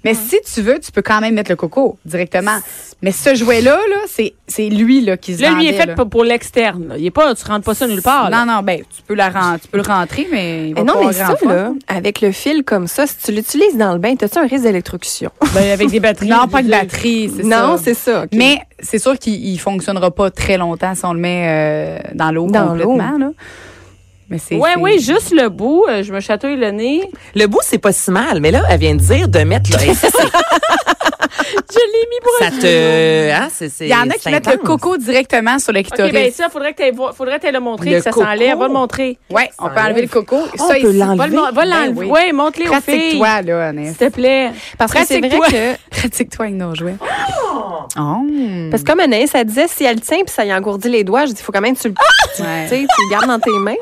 Mais 0.05 0.14
si 0.14 0.37
tu 0.52 0.62
veux, 0.62 0.79
tu 0.79 0.93
peux 0.93 1.02
quand 1.02 1.20
même 1.20 1.35
mettre 1.35 1.50
le 1.50 1.56
coco 1.56 1.99
directement. 2.05 2.58
Mais 3.02 3.12
ce 3.12 3.35
jouet-là, 3.35 3.76
là, 3.76 3.96
c'est, 4.08 4.35
c'est 4.46 4.69
lui 4.69 5.00
là, 5.00 5.17
qui 5.17 5.37
se 5.37 5.43
Là, 5.43 5.50
lui, 5.50 5.64
il 5.64 5.69
est 5.69 5.70
vendait, 5.73 5.81
fait 5.82 5.87
là. 5.90 5.94
pour, 5.94 6.08
pour 6.08 6.25
l'externe. 6.25 6.88
là. 6.88 6.94
Il 6.99 7.06
est 7.06 7.11
pas, 7.11 7.35
tu 7.35 7.44
rentres 7.44 7.64
pas 7.64 7.75
ça 7.75 7.87
nulle 7.87 8.02
part. 8.02 8.29
là. 8.31 8.44
Non, 8.44 8.52
non, 8.55 8.62
ben, 8.62 8.81
tu 8.81 9.02
peux, 9.06 9.14
la 9.14 9.31
tu 9.61 9.69
peux 9.69 9.76
le 9.79 9.85
rentrer, 9.85 10.26
mais. 10.31 10.69
il 10.70 10.75
va 10.75 10.81
Mais 10.82 10.87
non, 10.87 11.00
pas 11.00 11.06
mais 11.06 11.12
ça, 11.12 11.35
là, 11.44 11.73
avec 11.87 12.20
le 12.20 12.32
fil 12.32 12.64
comme 12.64 12.87
ça, 12.88 13.06
si 13.06 13.17
tu 13.19 13.32
l'utilises 13.32 13.76
dans 13.76 13.93
le 13.93 13.99
bain, 13.99 14.14
as-tu 14.20 14.38
un 14.38 14.46
risque 14.46 14.64
d'électrocution? 14.64 15.31
Ben, 15.55 15.70
avec 15.73 15.90
des 15.90 15.99
batteries. 16.00 16.29
Non, 16.29 16.46
pas 16.46 16.62
de 16.62 16.69
batterie, 16.69 17.31
c'est 17.35 17.43
ça. 17.43 17.49
Non, 17.67 17.76
c'est 17.82 17.94
ça. 17.94 18.26
Mais 18.35 18.58
c'est 18.81 18.99
sûr 18.99 19.19
qu'il 19.19 19.35
il 19.44 19.58
fonctionnera 19.58 20.11
pas 20.11 20.31
très 20.31 20.58
longtemps 20.58 20.94
si 20.94 21.05
on 21.05 21.12
le 21.14 21.20
met 21.20 21.44
euh, 21.49 21.99
dans 22.14 22.31
l'eau 22.31 22.46
Dans 22.49 22.69
complètement. 22.69 23.19
Là. 23.19 23.31
Mais 24.30 24.38
c'est. 24.38 24.56
Ouais, 24.56 24.70
c'est- 24.75 24.80
oui, 24.80 24.98
juste 25.00 25.32
le 25.32 25.48
bout. 25.48 25.84
euh, 25.88 26.02
je 26.02 26.12
me 26.12 26.20
chatouille 26.20 26.56
le 26.56 26.70
nez. 26.70 27.10
Le 27.34 27.46
bout, 27.46 27.60
c'est 27.62 27.78
pas 27.78 27.92
si 27.92 28.10
mal, 28.10 28.40
mais 28.40 28.50
là, 28.50 28.62
elle 28.70 28.78
vient 28.80 28.94
de 28.94 29.00
dire 29.00 29.28
de 29.28 29.38
mettre. 29.40 29.70
C'est- 29.78 29.94
Je 31.70 31.78
l'ai 31.78 32.06
mis 32.10 32.20
pour 32.22 32.32
ça 32.40 32.46
un 32.46 32.50
te. 32.60 33.30
Hein, 33.30 33.48
c'est, 33.52 33.69
c'est, 33.69 33.84
Il 33.86 33.90
y 33.90 33.94
en 33.94 34.08
a 34.10 34.14
qui 34.14 34.30
mettent 34.30 34.46
le 34.50 34.58
coco 34.58 34.96
directement 34.96 35.58
sur 35.58 35.72
le 35.72 35.80
OK, 35.80 35.86
clitoris. 35.86 36.12
ben 36.12 36.32
ça, 36.32 36.48
faudrait 36.48 36.72
que 36.72 36.90
tu 36.90 36.96
faudrait 37.14 37.38
que 37.38 37.46
le 37.46 37.60
montrer, 37.60 37.90
Le 37.90 37.96
que 37.98 38.02
ça 38.02 38.10
coco. 38.10 38.25
s'enlève. 38.26 38.58
Va 38.58 38.66
le 38.66 38.72
montrer. 38.72 39.19
ouais, 39.30 39.50
on 39.58 39.69
peut 39.69 39.80
enlever 39.80 40.02
le 40.02 40.08
coco. 40.08 40.36
on 40.58 40.66
ça, 40.69 40.75
peut 40.75 40.88
ici. 40.88 40.98
l'enlever? 40.98 41.16
Va 41.16 41.26
le 41.26 41.52
Ben 41.52 41.64
l'enlever. 41.64 41.92
oui. 42.00 42.06
Ouais, 42.06 42.32
montre-les 42.32 42.69
aux 42.69 42.72
filles. 42.80 43.19
Pratique-toi, 43.20 43.42
là. 43.42 43.72
S'il 43.84 43.96
te 43.96 44.08
plaît. 44.08 44.50
Parce 44.78 44.92
que 44.92 45.04
c'est 45.06 45.20
vrai 45.20 45.38
que, 45.50 45.76
Pratique-toi 45.90 46.44
avec 46.46 46.56
nos 46.56 46.75
jouets. 46.75 46.96
Oh! 47.00 47.84
parce 48.70 48.82
que 48.82 48.90
comme 48.90 49.00
Anaïs, 49.00 49.30
elle 49.34 49.44
disait, 49.46 49.69
si 49.69 49.84
elle 49.84 50.00
tient 50.00 50.19
puis 50.25 50.34
ça 50.34 50.44
y 50.44 50.52
engourdit 50.52 50.88
les 50.90 51.04
doigts, 51.04 51.26
je 51.26 51.32
dis, 51.32 51.40
il 51.40 51.44
faut 51.44 51.52
quand 51.52 51.60
même 51.60 51.76
que 51.76 51.80
tu 51.82 51.88
le, 51.88 51.94
tu 52.36 52.42
Ouais. 52.42 52.66
sais, 52.69 52.76
tu 52.80 52.82
le 53.04 53.10
gardes 53.10 53.26
dans 53.26 53.38
tes 53.40 53.50
mains. 53.50 53.72
là. 53.72 53.76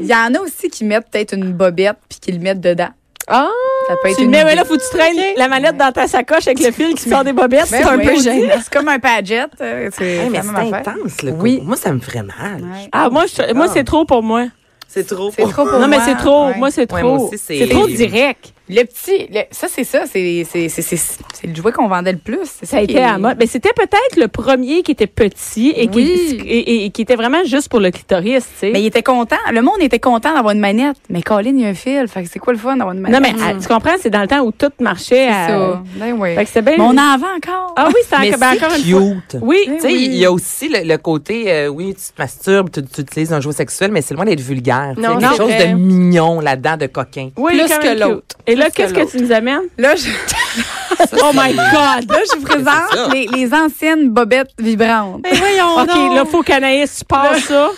Il 0.00 0.06
y 0.06 0.14
en 0.14 0.34
a 0.34 0.40
aussi 0.40 0.68
qui 0.70 0.84
mettent 0.84 1.08
peut-être 1.10 1.34
une 1.34 1.52
bobette 1.52 1.96
puis 2.08 2.18
qui 2.20 2.32
le 2.32 2.38
mettent 2.38 2.60
dedans. 2.60 2.88
Ah! 3.26 3.48
Ça 3.88 3.94
peut 4.02 4.08
être 4.08 4.16
Tu 4.16 4.22
le 4.22 4.24
une 4.26 4.30
mets, 4.30 4.44
ouais, 4.44 4.54
là, 4.54 4.64
faut 4.64 4.76
que 4.76 4.82
tu 4.82 4.96
traînes 4.96 5.16
la 5.36 5.48
manette 5.48 5.76
dans 5.76 5.92
ta 5.92 6.06
sacoche 6.06 6.46
avec 6.46 6.60
le 6.60 6.70
fil 6.72 6.94
qui 6.94 7.08
sort 7.10 7.24
des 7.24 7.32
bobettes. 7.34 7.66
C'est 7.66 7.82
un 7.82 7.98
oui, 7.98 8.04
peu 8.06 8.20
gênant. 8.20 8.54
C'est 8.62 8.72
comme 8.72 8.88
un 8.88 8.98
paget. 8.98 9.44
euh, 9.60 9.90
C'est 9.92 10.04
Hey, 10.16 10.36
intense, 10.36 11.22
le 11.22 11.32
Oui. 11.32 11.56
coco. 11.56 11.66
Moi, 11.66 11.76
ça 11.76 11.92
me 11.92 12.00
ferait 12.00 12.22
mal. 12.22 12.62
Ouais. 12.62 12.88
Ah, 12.92 13.10
moi, 13.10 13.24
je- 13.26 13.52
moi 13.52 13.68
c'est 13.68 13.84
trop 13.84 14.04
pour 14.06 14.22
moi. 14.22 14.46
C'est 14.86 15.06
trop. 15.06 15.30
C'est 15.36 15.42
trop 15.42 15.64
pour 15.66 15.78
non, 15.78 15.86
mais 15.88 15.96
moi. 15.98 16.06
c'est 16.06 16.16
trop. 16.16 16.46
Ouais. 16.48 16.56
Moi, 16.56 16.70
c'est 16.70 16.86
trop. 16.86 16.98
Moi 17.18 17.30
c'est 17.36 17.68
trop 17.68 17.86
direct. 17.86 18.54
Le 18.70 18.82
petit, 18.84 19.28
le- 19.32 19.42
ça 19.50 19.66
c'est 19.70 19.84
ça, 19.84 20.02
c'est 20.10 20.44
c'est 20.48 20.68
c'est 20.68 20.82
c'est 20.82 20.96
c'est 20.96 21.46
le 21.46 21.54
jouet 21.54 21.72
qu'on 21.72 21.88
vendait 21.88 22.12
le 22.12 22.18
plus. 22.18 22.46
Ça 22.62 22.78
a 22.78 22.80
été 22.82 22.94
est- 22.96 23.02
à 23.02 23.16
mode. 23.18 23.36
Mais 23.40 23.46
c'était 23.46 23.72
peut-être 23.74 24.16
le 24.16 24.28
premier 24.28 24.82
qui 24.82 24.92
était 24.92 25.06
petit 25.06 25.72
et, 25.74 25.88
Oui. 25.94 26.04
qui, 26.38 26.46
et, 26.46 26.58
et- 26.58 26.84
et 26.86 26.90
qui 26.90 27.02
était 27.02 27.16
vraiment 27.16 27.42
juste 27.44 27.68
pour 27.70 27.80
le 27.80 27.90
clitoris, 27.90 28.44
tu 28.44 28.58
sais. 28.58 28.70
Mais 28.72 28.82
il 28.82 28.86
était 28.86 29.02
content. 29.02 29.36
Le 29.52 29.62
monde 29.62 29.80
était 29.80 29.98
content 29.98 30.34
d'avoir 30.34 30.52
une 30.54 30.60
manette. 30.60 30.96
Mais 31.08 31.22
Colin, 31.22 31.50
il 31.54 31.60
y 31.60 31.64
a 31.64 31.68
un 31.68 31.74
fil. 31.74 32.06
Fait 32.08 32.22
que 32.24 32.28
c'est 32.30 32.38
quoi 32.38 32.52
le 32.52 32.58
fun 32.58 32.76
d'avoir 32.76 32.94
une 32.94 33.02
non, 33.02 33.10
manette? 33.10 33.36
mais 33.36 33.42
ah, 33.42 33.54
tu 33.60 33.68
comprends, 33.68 33.92
c'est 34.00 34.10
dans 34.10 34.20
le 34.22 34.28
temps 34.28 34.40
où 34.40 34.52
tout 34.52 34.70
marchait. 34.80 35.28
c'est 35.28 35.28
à- 35.28 35.48
ça. 35.48 35.82
Ben 35.96 36.14
oui. 36.18 36.34
Fait 36.34 36.44
que 36.44 36.60
bien. 36.60 36.74
Mais 36.78 36.84
on 36.84 36.90
en 36.98 37.18
vend 37.18 37.34
encore. 37.36 37.74
Ah 37.76 37.88
oui, 37.88 38.00
c'est 38.08 38.16
encore, 38.16 38.38
ben, 38.38 38.50
c'est 38.58 38.64
encore 38.66 38.76
une 38.76 38.84
fois. 38.84 39.00
cute. 39.30 39.36
Oui. 39.42 39.58
Eh 39.66 39.70
Tu 39.76 39.80
sais, 39.80 39.86
oui. 39.88 40.04
il 40.10 40.16
y 40.16 40.24
a 40.24 40.32
aussi 40.32 40.68
le, 40.68 40.80
le 40.86 40.98
côté, 40.98 41.50
euh, 41.52 41.68
oui, 41.68 41.94
tu 41.94 42.12
te 42.12 42.20
masturbes, 42.20 42.70
tu, 42.70 42.82
tu 42.84 43.00
utilises 43.00 43.32
un 43.32 43.40
jouet 43.40 43.52
sexuel, 43.54 43.90
mais 43.92 44.02
c'est 44.02 44.14
loin 44.14 44.24
d'être 44.24 44.40
vulgaire. 44.40 44.94
Non, 44.96 45.18
Il 45.18 45.22
y 45.22 45.24
a 45.24 45.28
quelque 45.30 45.42
non. 45.42 45.48
chose 45.48 45.66
de 45.68 45.74
mignon 45.74 46.40
là-dedans, 46.40 46.76
de 46.76 46.86
coquin. 46.86 47.30
Oui, 47.36 47.52
Plus 47.58 47.78
que 47.78 47.98
l'autre. 47.98 48.36
Là, 48.58 48.70
qu'est-ce 48.70 48.92
que 48.94 49.00
que 49.00 49.10
tu 49.10 49.22
nous 49.22 49.32
amènes? 49.32 49.62
Là, 49.78 49.94
je, 49.96 50.08
Oh 51.22 51.30
my 51.34 51.52
God! 51.54 52.10
là, 52.10 52.18
je 52.32 52.36
vous 52.38 52.44
présente 52.44 53.12
les, 53.12 53.26
les 53.28 53.54
anciennes 53.54 54.10
bobettes 54.10 54.50
vibrantes. 54.58 55.24
OK, 55.26 56.14
là, 56.14 56.24
faut 56.30 56.42
qu'Anaïs, 56.42 56.98
tu 56.98 57.04
passes 57.04 57.44
ça. 57.44 57.70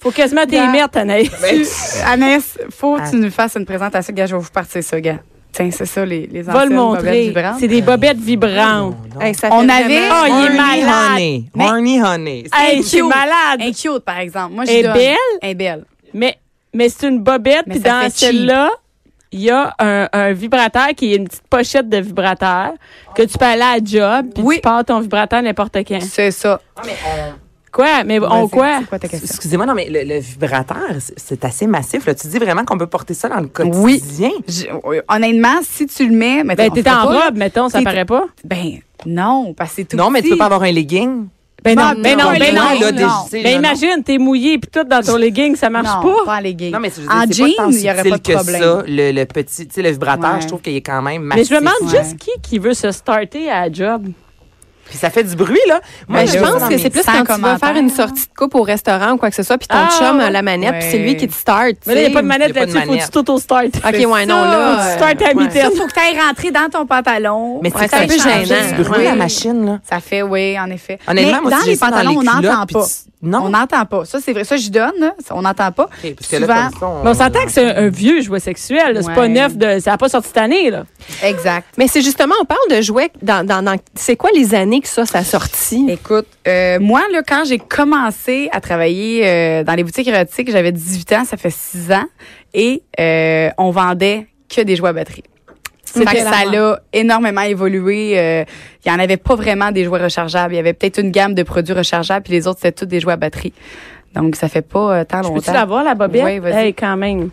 Faut 0.00 0.10
quasiment 0.12 0.46
t'y 0.46 0.58
mettre, 0.60 0.98
Anaïs. 0.98 1.30
Annès, 2.06 2.58
faut 2.70 2.96
que 2.96 3.02
Ah. 3.04 3.10
tu 3.10 3.16
nous 3.16 3.30
fasses 3.30 3.56
une 3.56 3.66
présentation. 3.66 4.14
Gars, 4.14 4.26
je 4.26 4.36
vais 4.36 4.42
vous 4.42 4.50
partir 4.50 4.82
ça, 4.84 5.00
gars. 5.00 5.18
Tiens, 5.52 5.68
c'est 5.72 5.84
ça, 5.86 6.04
les, 6.04 6.28
les 6.28 6.42
Va 6.42 6.52
anciennes 6.54 6.68
le 6.70 6.76
bobettes 6.76 7.02
montrer. 7.02 7.22
vibrantes. 7.26 7.56
C'est 7.58 7.66
des 7.68 7.82
bobettes 7.82 8.18
vibrantes. 8.18 8.94
Hey, 9.20 9.34
ça 9.34 9.48
On 9.50 9.68
avait- 9.68 10.08
Oh, 10.08 10.24
il 10.26 10.30
est 10.30 10.32
Horny 10.32 10.56
malade. 10.56 11.10
Honey. 11.16 11.44
Mais- 11.56 11.64
Horny 11.64 12.00
Honey. 12.00 12.44
Hey, 12.56 12.82
c'est 12.84 13.02
malade. 13.02 13.60
Un 13.60 13.72
cute, 13.72 14.04
par 14.04 14.18
exemple. 14.18 14.54
Moi, 14.54 14.64
je 14.64 14.70
Elle 14.70 14.86
est 14.86 14.92
belle? 14.92 15.16
Elle 15.42 15.50
est 15.50 15.54
belle. 15.56 15.84
Mais, 16.14 16.36
mais 16.72 16.88
c'est 16.88 17.08
une 17.08 17.18
bobette, 17.18 17.64
Mais 17.66 17.74
puis 17.74 17.80
dans 17.82 18.08
celle-là, 18.08 18.70
il 19.32 19.40
y 19.40 19.50
a 19.50 19.74
un, 19.78 20.08
un 20.12 20.32
vibrateur 20.32 20.88
qui 20.96 21.12
est 21.12 21.16
une 21.16 21.28
petite 21.28 21.46
pochette 21.48 21.88
de 21.88 21.98
vibrateur 21.98 22.72
que 23.14 23.22
tu 23.22 23.38
peux 23.38 23.44
aller 23.44 23.62
à 23.62 23.78
la 23.78 23.84
job, 23.84 24.26
puis 24.34 24.42
Oui. 24.44 24.54
tu 24.56 24.60
pars 24.62 24.84
ton 24.84 25.00
vibrateur 25.00 25.40
n'importe 25.42 25.76
quand. 25.86 26.00
C'est 26.02 26.30
ça. 26.30 26.60
Quoi? 27.72 28.02
Mais 28.04 28.18
on 28.18 28.22
Vas-y, 28.46 28.48
quoi? 28.50 28.76
C'est 28.80 28.88
quoi 28.88 28.98
ta 28.98 29.06
question? 29.08 29.28
Excusez-moi, 29.30 29.64
non, 29.64 29.74
mais 29.74 29.88
le, 29.88 30.02
le 30.02 30.18
vibrateur, 30.18 30.78
c'est- 31.16 31.44
assez 31.44 31.68
massif. 31.68 32.04
Là. 32.04 32.14
Tu 32.16 32.26
dis 32.26 32.38
vraiment 32.38 32.64
qu'on 32.64 32.76
peut 32.76 32.88
porter 32.88 33.14
ça 33.14 33.28
dans 33.28 33.36
le 33.38 33.48
Oui. 33.64 34.00
quotidien? 34.00 34.30
Je- 34.48 34.66
honnêtement, 35.08 35.60
si 35.62 35.86
tu 35.86 36.08
le 36.08 36.14
mets, 36.16 36.42
mais 36.42 36.56
Ben, 36.56 36.68
on 36.72 36.74
t'es 36.74 36.80
en 36.90 37.06
pas, 37.06 37.26
robe, 37.26 37.36
mettons, 37.36 37.68
ça 37.68 37.80
paraît 37.82 38.04
pas. 38.04 38.24
Ben, 38.44 38.78
non, 39.06 39.54
parce 39.54 39.70
que 39.70 39.76
c'est 39.76 39.84
tout 39.84 39.96
non, 39.96 40.10
mais 40.10 40.20
tu 40.20 40.30
peux 40.30 40.36
pas 40.36 40.46
avoir 40.46 40.64
un 40.64 40.72
legging. 40.72 41.28
Ben 41.62 41.76
non, 41.76 41.92
ben 42.00 42.16
non, 42.16 42.24
non, 42.32 42.38
ben 42.38 42.54
non, 42.54 42.62
non. 42.74 42.80
là, 42.80 42.92
non. 42.92 43.08
Ben 43.32 43.56
imagine, 43.58 44.02
t'es 44.04 44.18
mouillé 44.18 44.58
puis 44.58 44.70
tout 44.72 44.84
dans 44.84 45.02
ton 45.02 45.16
legging, 45.16 45.56
ça 45.56 45.68
marche 45.68 45.88
non, 46.04 46.14
pas. 46.14 46.24
pas 46.24 46.36
en 46.38 46.40
legging. 46.40 46.72
Non, 46.72 46.80
mais 46.80 46.90
c'est 46.90 47.04
pas 47.04 47.26
tant 47.26 47.30
jeans, 47.32 47.48
il 47.70 47.80
y 47.84 47.90
aurait 47.90 48.02
pas 48.08 48.16
de 48.18 48.22
que 48.22 48.32
problème. 48.32 48.62
ça. 48.62 48.82
Le, 48.86 49.12
le 49.12 49.24
petit, 49.26 49.66
tu 49.66 49.74
sais, 49.74 49.82
le 49.82 49.90
vibrateur, 49.90 50.34
Ouais. 50.34 50.40
je 50.40 50.46
trouve 50.46 50.60
qu'il 50.62 50.74
est 50.76 50.80
quand 50.80 51.02
même 51.02 51.22
Mais 51.22 51.36
massif. 51.36 51.48
je 51.48 51.54
me 51.54 51.60
demande 51.60 51.74
Ouais. 51.92 51.98
juste 52.02 52.16
qui 52.18 52.30
qui 52.42 52.58
veut 52.58 52.74
se 52.74 52.90
starter 52.92 53.50
à 53.50 53.68
la 53.68 53.72
job. 53.72 54.06
Puis 54.90 54.98
ça 54.98 55.08
fait 55.08 55.22
du 55.22 55.36
bruit, 55.36 55.56
là. 55.68 55.80
Ben, 56.08 56.26
je 56.26 56.34
là, 56.36 56.42
pense 56.50 56.68
que 56.68 56.76
c'est 56.76 56.90
plus 56.90 57.02
quand 57.04 57.24
tu 57.34 57.40
vas 57.40 57.58
faire 57.58 57.76
une 57.76 57.88
sortie 57.90 58.22
de 58.26 58.34
coupe 58.36 58.56
au 58.56 58.62
restaurant 58.62 59.12
ou 59.12 59.16
quoi 59.18 59.30
que 59.30 59.36
ce 59.36 59.44
soit, 59.44 59.56
puis 59.56 59.68
ton 59.68 59.76
Ah, 59.78 59.88
chum 59.96 60.18
a 60.18 60.30
la 60.30 60.42
manette, 60.42 60.80
puis 60.80 60.88
c'est 60.90 60.96
ouais. 60.98 61.04
lui 61.04 61.16
qui 61.16 61.28
te 61.28 61.32
start. 61.34 61.76
Mais 61.86 61.94
là, 61.94 62.00
il 62.02 62.06
n'y 62.06 62.10
a 62.10 62.14
pas 62.14 62.22
de 62.22 62.26
manette 62.26 62.54
là-dessus, 62.54 62.80
faut 62.80 62.92
que 62.92 62.98
tu 63.04 63.08
t'auto-start. 63.10 63.66
OK, 63.76 63.92
ouais, 63.94 64.26
non, 64.26 64.42
là. 64.44 64.76
Tu 64.76 64.80
euh, 64.90 64.96
start 64.96 65.22
à 65.22 65.24
ouais. 65.26 65.34
mitaine. 65.34 65.70
Il 65.72 65.78
faut 65.78 65.86
que 65.86 65.92
tu 65.92 66.00
ailles 66.00 66.20
rentrer 66.20 66.50
dans 66.50 66.68
ton 66.68 66.86
pantalon. 66.86 67.60
Mais 67.62 67.72
Ouais, 67.72 67.82
c'est 67.82 67.88
c'est 67.96 68.02
un 68.04 68.06
peu 68.08 68.18
ça 68.18 68.42
gênant. 68.44 68.76
du 68.76 68.82
bruit, 68.82 68.98
Ouais. 68.98 69.04
la 69.04 69.14
machine, 69.14 69.64
là. 69.64 69.78
Ça 69.88 70.00
fait, 70.00 70.22
oui, 70.22 70.58
en 70.58 70.68
effet. 70.70 70.98
Honnêtement, 71.06 71.32
Mais 71.36 71.40
moi, 71.42 71.50
dans 71.60 71.66
les 71.66 71.76
ça 71.76 71.86
pantalons, 71.86 72.16
on 72.18 72.22
n'entend 72.24 72.66
pas. 72.66 72.84
Non? 73.22 73.40
On 73.44 73.48
n'entend 73.50 73.84
pas. 73.84 74.04
Ça, 74.06 74.18
c'est 74.18 74.32
vrai. 74.32 74.44
Ça, 74.44 74.56
je 74.56 74.70
donne. 74.70 74.92
là. 74.98 75.12
On 75.30 75.42
n'entend 75.42 75.70
pas. 75.72 75.84
OK, 75.84 76.14
parce 76.14 76.26
que 76.30 76.36
là, 76.36 76.40
Souvent- 76.70 76.78
ça, 76.80 76.86
on- 76.86 77.02
Mais 77.04 77.10
on 77.10 77.14
s'entend 77.14 77.44
que 77.44 77.50
c'est 77.50 77.64
un, 77.64 77.84
un 77.84 77.88
vieux 77.90 78.22
jouet 78.22 78.40
sexuel. 78.40 78.94
là. 78.94 79.02
C'est 79.02 79.12
pas 79.14 79.20
Ouais. 79.22 79.28
neuf. 79.28 79.56
De, 79.56 79.78
ça 79.78 79.90
n'a 79.90 79.98
pas 79.98 80.08
sorti 80.08 80.28
cette 80.28 80.38
année. 80.38 80.70
Là. 80.70 80.84
Exact. 81.22 81.66
Mais 81.76 81.86
c'est 81.86 82.00
justement, 82.00 82.34
on 82.40 82.44
parle 82.46 82.60
de 82.70 82.80
jouets 82.80 83.10
dans, 83.20 83.46
dans, 83.46 83.62
dans- 83.62 83.76
c'est 83.94 84.16
quoi 84.16 84.30
les 84.34 84.54
années 84.54 84.80
que 84.80 84.88
ça, 84.88 85.04
ça 85.04 85.18
a 85.18 85.24
sorti? 85.24 85.86
Écoute, 85.90 86.26
euh, 86.48 86.78
moi, 86.80 87.02
là, 87.12 87.22
quand 87.26 87.44
j'ai 87.46 87.58
commencé 87.58 88.48
à 88.52 88.60
travailler 88.60 89.26
euh, 89.28 89.64
dans 89.64 89.74
les 89.74 89.84
boutiques 89.84 90.08
érotiques, 90.08 90.50
j'avais 90.50 90.72
18 90.72 91.12
ans, 91.12 91.24
ça 91.26 91.36
fait 91.36 91.50
6 91.50 91.92
ans, 91.92 92.06
et 92.54 92.82
euh, 92.98 93.50
on 93.58 93.70
vendait 93.70 94.28
que 94.48 94.62
des 94.62 94.76
jouets 94.76 94.88
à 94.88 94.92
batterie. 94.94 95.24
Fait 95.92 96.04
que 96.04 96.18
ça 96.18 96.44
l'a 96.44 96.80
énormément 96.92 97.42
évolué. 97.42 98.18
euh, 98.18 98.44
Il 98.84 98.90
y 98.90 98.94
en 98.94 98.98
avait 98.98 99.16
pas 99.16 99.34
vraiment 99.34 99.70
des 99.72 99.84
jouets 99.84 100.02
rechargeables. 100.02 100.54
Il 100.54 100.56
y 100.56 100.60
avait 100.60 100.72
peut-être 100.72 100.98
une 100.98 101.10
gamme 101.10 101.34
de 101.34 101.42
produits 101.42 101.74
rechargeables, 101.74 102.22
puis 102.24 102.32
les 102.34 102.46
autres, 102.46 102.60
c'était 102.62 102.72
tous 102.72 102.86
des 102.86 103.00
jouets 103.00 103.12
à 103.14 103.16
batterie. 103.16 103.52
Donc, 104.14 104.36
ça 104.36 104.48
fait 104.48 104.62
pas 104.62 104.98
euh, 105.00 105.04
tant 105.04 105.20
Peux-tu 105.20 105.34
longtemps. 105.34 105.52
l'avoir, 105.52 105.84
la 105.84 105.94
bobette? 105.94 106.24
Oui, 106.24 106.38
vas-y. 106.38 106.54
Hey, 106.66 106.74
quand 106.74 106.96
même. 106.96 107.30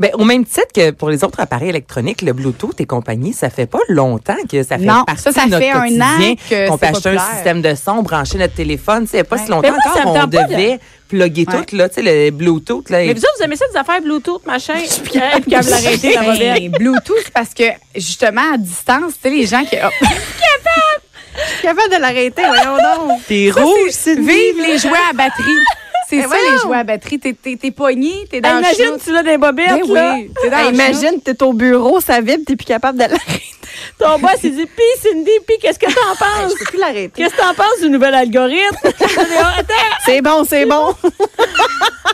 Ben, 0.00 0.10
au 0.14 0.24
même 0.24 0.44
titre 0.44 0.68
que 0.74 0.90
pour 0.90 1.10
les 1.10 1.22
autres 1.22 1.40
appareils 1.40 1.68
électroniques, 1.68 2.22
le 2.22 2.32
Bluetooth 2.32 2.80
et 2.80 2.86
compagnie, 2.86 3.32
ça 3.32 3.50
fait 3.50 3.66
pas 3.66 3.78
longtemps 3.88 4.36
que 4.50 4.62
ça 4.62 4.78
fait 4.78 4.84
Non, 4.84 5.04
partie 5.04 5.22
ça, 5.22 5.32
ça 5.32 5.44
de 5.44 5.50
notre 5.50 5.62
fait 5.64 5.70
un 5.70 5.80
quotidien, 5.82 6.04
an 6.06 6.34
que 6.50 6.68
qu'on 6.68 6.78
peut 6.78 6.86
acheter 6.86 7.08
un 7.10 7.34
système 7.34 7.62
de 7.62 7.74
son, 7.74 8.02
brancher 8.02 8.38
notre 8.38 8.54
téléphone. 8.54 9.06
C'est 9.08 9.22
pas 9.24 9.36
Ouais. 9.36 9.42
si 9.44 9.50
longtemps 9.50 9.68
moi, 9.70 9.78
encore, 10.02 10.16
on 10.24 10.26
devait 10.26 10.78
plugger 11.08 11.44
Ouais. 11.46 11.64
tout, 11.66 11.76
là, 11.76 11.88
tu 11.90 11.96
sais, 11.96 12.02
le 12.02 12.30
Bluetooth, 12.30 12.88
là. 12.90 12.98
Mais 12.98 13.08
et- 13.08 13.14
vous 13.14 13.20
autres, 13.20 13.34
vous 13.38 13.44
aimez 13.44 13.56
ça, 13.56 13.66
des 13.70 13.76
affaires 13.78 14.00
Bluetooth, 14.00 14.46
machin? 14.46 14.74
Je 14.82 14.86
suis 14.90 15.02
capable 15.02 15.44
de 15.44 15.70
l'arrêter, 15.70 16.14
la 16.14 16.20
Ben, 16.22 16.32
bobette. 16.32 16.72
Bluetooth, 16.72 17.30
parce 17.34 17.52
que 17.52 17.64
justement, 17.94 18.54
à 18.54 18.56
distance, 18.56 19.12
tu 19.22 19.28
sais, 19.28 19.30
les 19.36 19.46
gens 19.46 19.62
qui. 19.64 19.76
oh, 19.84 19.88
Je 21.34 21.52
suis 21.54 21.62
capable 21.62 21.94
de 21.94 22.00
l'arrêter, 22.00 22.42
voyons 22.46 22.76
donc. 22.76 23.20
T'es 23.26 23.50
rouge, 23.50 23.90
c'est 23.90 24.16
Vive 24.18 24.56
les 24.66 24.78
jouets 24.78 24.90
à 25.10 25.12
batterie. 25.14 25.50
C'est 26.12 26.16
Mais 26.18 26.22
ça, 26.24 26.28
voyons. 26.28 26.52
les 26.52 26.58
jouets 26.58 26.76
à 26.76 26.84
batterie. 26.84 27.18
T'es, 27.18 27.32
t'es, 27.32 27.56
t'es 27.56 27.70
pogné, 27.70 28.12
t'es 28.30 28.40
dans 28.42 28.50
Hey, 28.50 28.54
le 28.56 28.60
imagine, 28.60 28.98
tu 29.02 29.12
l'as 29.12 29.22
des 29.22 29.38
bobettes, 29.38 29.68
Ben 29.86 29.94
là. 29.94 30.14
oui, 30.14 30.30
t'es 30.42 30.50
dans 30.50 30.58
Hey, 30.58 30.68
imagine, 30.74 31.20
t'es 31.24 31.42
au 31.42 31.52
bureau, 31.54 32.00
ça 32.00 32.20
vibre, 32.20 32.44
t'es 32.46 32.54
plus 32.56 32.66
capable 32.66 32.98
de 32.98 33.04
l'arrêter. 33.04 33.42
Ton 33.98 34.18
boss, 34.18 34.36
il 34.44 34.54
dit, 34.54 34.66
pis 34.66 34.82
Cindy, 35.00 35.30
pis 35.46 35.54
qu'est-ce 35.60 35.78
que 35.78 35.86
t'en 35.86 36.14
penses? 36.18 36.54
peux 36.58 36.64
plus 36.66 36.78
l'arrêter. 36.78 37.12
Qu'est-ce 37.22 37.34
que 37.34 37.40
t'en 37.40 37.54
penses 37.54 37.80
du 37.80 37.88
nouvel 37.88 38.14
algorithme? 38.14 38.76
C'est 40.04 40.20
bon, 40.20 40.44
c'est 40.44 40.66
bon. 40.66 40.94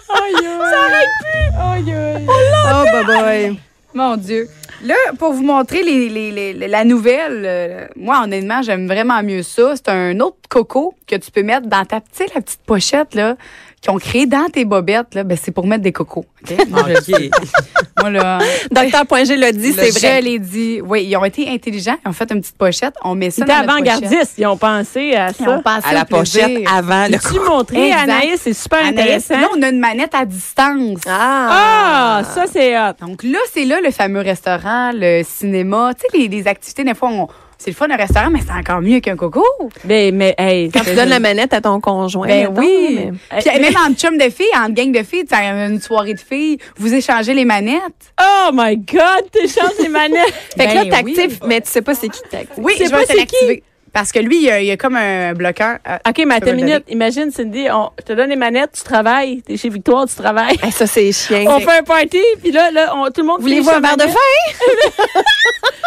Ça 0.08 0.80
arrête 0.84 1.08
plus! 1.20 1.60
Aïe, 1.60 1.92
aïe. 1.92 2.26
Oh, 2.28 2.84
bye 2.92 3.04
bye. 3.06 3.60
Mon 3.94 4.16
Dieu. 4.16 4.48
Là, 4.84 4.94
pour 5.18 5.32
vous 5.32 5.42
montrer 5.42 5.82
les, 5.82 6.08
les- 6.08 6.30
les- 6.54 6.68
la 6.68 6.84
nouvelle, 6.84 7.42
euh, 7.44 7.86
moi, 7.96 8.20
honnêtement, 8.22 8.62
j'aime 8.62 8.86
vraiment 8.86 9.20
mieux 9.24 9.42
ça. 9.42 9.74
C'est 9.74 9.88
un 9.88 10.20
autre 10.20 10.36
coco 10.48 10.94
que 11.06 11.16
tu 11.16 11.30
peux 11.32 11.42
mettre 11.42 11.66
dans 11.66 11.84
ta 11.84 12.00
petite, 12.00 12.32
la 12.34 12.40
petite 12.40 12.60
pochette, 12.64 13.14
là, 13.16 13.36
qu'ils 13.80 13.90
ont 13.92 13.98
créé 13.98 14.26
dans 14.26 14.48
tes 14.48 14.64
bobettes, 14.64 15.14
là. 15.14 15.24
Ben, 15.24 15.38
c'est 15.40 15.52
pour 15.52 15.66
mettre 15.66 15.82
des 15.82 15.92
cocos. 15.92 16.24
OK? 16.42 16.68
Moi, 16.68 16.82
je- 17.06 17.14
OK. 17.14 17.30
moi, 18.00 18.10
là. 18.10 18.38
Docteur 18.70 19.06
Point 19.06 19.24
G 19.24 19.36
l'a 19.36 19.52
dit, 19.52 19.72
c'est 19.72 19.92
Je 19.92 19.98
vrai. 19.98 20.20
l'ai 20.20 20.38
dit. 20.38 20.80
Oui, 20.84 21.04
ils 21.04 21.16
ont 21.16 21.24
été 21.24 21.48
intelligents. 21.48 21.96
Ils 22.04 22.08
ont 22.08 22.12
fait 22.12 22.30
une 22.32 22.40
petite 22.40 22.56
pochette. 22.58 22.94
On 23.04 23.14
met 23.14 23.30
ça 23.30 23.42
C'était 23.46 23.52
dans 23.52 23.58
notre 23.58 23.78
pochette. 23.78 23.94
avant-gardiste. 24.02 24.34
Ils 24.38 24.46
ont 24.46 24.56
pensé 24.56 25.14
à 25.14 25.28
Ils 25.38 25.48
ont 25.48 25.56
ça. 25.56 25.62
pensé 25.62 25.88
À 25.88 25.92
la 25.94 26.04
plaisir. 26.04 26.42
pochette 26.46 26.68
avant 26.72 27.06
le 27.06 27.18
Tu 27.18 27.40
montré, 27.40 27.86
Exact. 27.88 28.00
Anaïs, 28.02 28.40
c'est 28.42 28.52
super 28.54 28.78
Anaïs, 28.80 28.98
intéressant. 28.98 29.40
là, 29.40 29.48
on 29.56 29.62
a 29.62 29.68
une 29.68 29.78
manette 29.80 30.14
à 30.14 30.24
distance. 30.24 31.00
Ah, 31.08 32.22
ça, 32.34 32.44
c'est 32.52 32.78
hot. 32.78 32.92
Donc 33.00 33.22
là, 33.22 33.38
c'est 33.52 33.64
là 33.64 33.80
le 33.82 33.90
fameux 33.90 34.20
restaurant, 34.20 34.90
le 34.94 35.22
cinéma. 35.24 35.92
Tu 35.94 36.00
sais, 36.10 36.18
les, 36.18 36.28
les 36.28 36.46
activités, 36.48 36.84
des 36.84 36.94
fois, 36.94 37.10
on- 37.10 37.28
c'est 37.58 37.70
le 37.70 37.76
fun 37.76 37.90
un 37.90 37.96
restaurant, 37.96 38.30
mais 38.30 38.38
c'est 38.46 38.52
encore 38.52 38.80
mieux 38.80 39.00
qu'un 39.00 39.16
coco. 39.16 39.44
Mais, 39.84 40.10
mais, 40.12 40.34
hey. 40.38 40.70
Quand 40.70 40.84
tu 40.84 40.94
donnes 40.94 41.08
la 41.08 41.18
manette 41.18 41.52
à 41.52 41.60
ton 41.60 41.80
conjoint. 41.80 42.26
Ben 42.28 42.48
mettons, 42.50 42.60
oui. 42.60 43.10
mais- 43.32 43.40
Puis 43.40 43.60
même 43.60 43.74
en 43.76 43.92
chum 43.94 44.16
de 44.16 44.30
filles, 44.30 44.46
en 44.56 44.68
gang 44.70 44.92
de 44.92 45.02
filles, 45.02 45.24
tu 45.26 45.34
as 45.34 45.66
une 45.66 45.80
soirée 45.80 46.14
de 46.14 46.20
filles, 46.20 46.58
vous 46.76 46.94
échangez 46.94 47.34
les 47.34 47.44
manettes. 47.44 48.12
Oh 48.20 48.50
my 48.52 48.76
God, 48.76 49.30
t'échanges 49.32 49.78
les 49.82 49.88
manettes. 49.88 50.32
Fait 50.56 50.66
que 50.68 50.74
là, 50.74 50.84
Ben 50.84 50.90
t'actives, 50.90 51.40
mais 51.46 51.60
tu 51.60 51.68
sais 51.68 51.82
pas 51.82 51.94
c'est 51.94 52.08
qui 52.08 52.22
que 52.22 52.28
t'actives. 52.28 52.62
Oui, 52.64 52.74
sais 52.78 52.86
je 52.86 52.90
pas 52.90 52.98
vais 52.98 53.04
te 53.06 53.12
c'est 53.12 53.18
l'activer. 53.18 53.62
Parce 53.92 54.12
que 54.12 54.18
lui, 54.20 54.36
il 54.36 54.64
y 54.64 54.70
a, 54.70 54.76
comme 54.76 54.96
un 54.96 55.32
bloqueur. 55.32 55.78
Euh, 55.88 55.96
OK, 56.08 56.22
mais 56.26 56.34
attends 56.36 56.50
une 56.50 56.56
minute. 56.64 56.84
Imagine, 56.88 57.30
Cindy, 57.32 57.66
on, 57.72 57.90
je 57.98 58.04
te 58.04 58.12
donne 58.12 58.28
les 58.30 58.36
manettes, 58.36 58.72
tu 58.76 58.82
travailles. 58.82 59.42
T'es 59.42 59.56
chez 59.56 59.70
Victoire, 59.70 60.06
tu 60.06 60.14
travailles. 60.14 60.56
Hey, 60.62 60.70
ça, 60.70 60.86
c'est 60.86 61.10
chiant. 61.10 61.42
On 61.48 61.58
fait 61.58 61.78
un 61.78 61.82
party, 61.82 62.20
puis 62.40 62.52
là, 62.52 62.70
là 62.70 62.94
on- 62.94 63.06
tout 63.06 63.22
le 63.22 63.26
monde 63.26 63.40
Voulez-vous 63.40 63.70
un 63.70 63.80
verre 63.80 63.96
de 63.96 64.02
manette. 64.04 64.16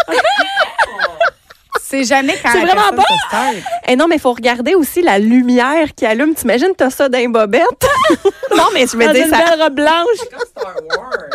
c'est 1.92 2.04
jamais 2.06 2.36
quand 2.42 2.52
C'est 2.54 2.62
vraiment 2.62 2.90
se 2.90 3.28
start. 3.28 3.56
Eh 3.88 3.96
non, 3.98 4.08
mais 4.08 4.16
il 4.16 4.22
faut 4.22 4.32
regarder 4.32 4.76
aussi 4.76 5.02
la 5.02 5.20
lumière 5.20 5.94
qui 5.94 6.06
allume. 6.06 6.34
T'imagines, 6.34 6.72
t'as 6.76 6.90
ça 6.90 7.10
dans 7.10 7.18
les 7.18 7.28
bobettes? 7.28 7.86
non, 8.56 8.68
mais 8.74 8.86
je 8.88 8.96
me 8.96 9.14
dis 9.14 9.20
une 9.20 9.30
ça. 9.30 9.38
belle 9.38 9.62
robe 9.62 9.76
blanche. 9.76 10.18
Star 10.48 10.76
Wars, 10.98 11.28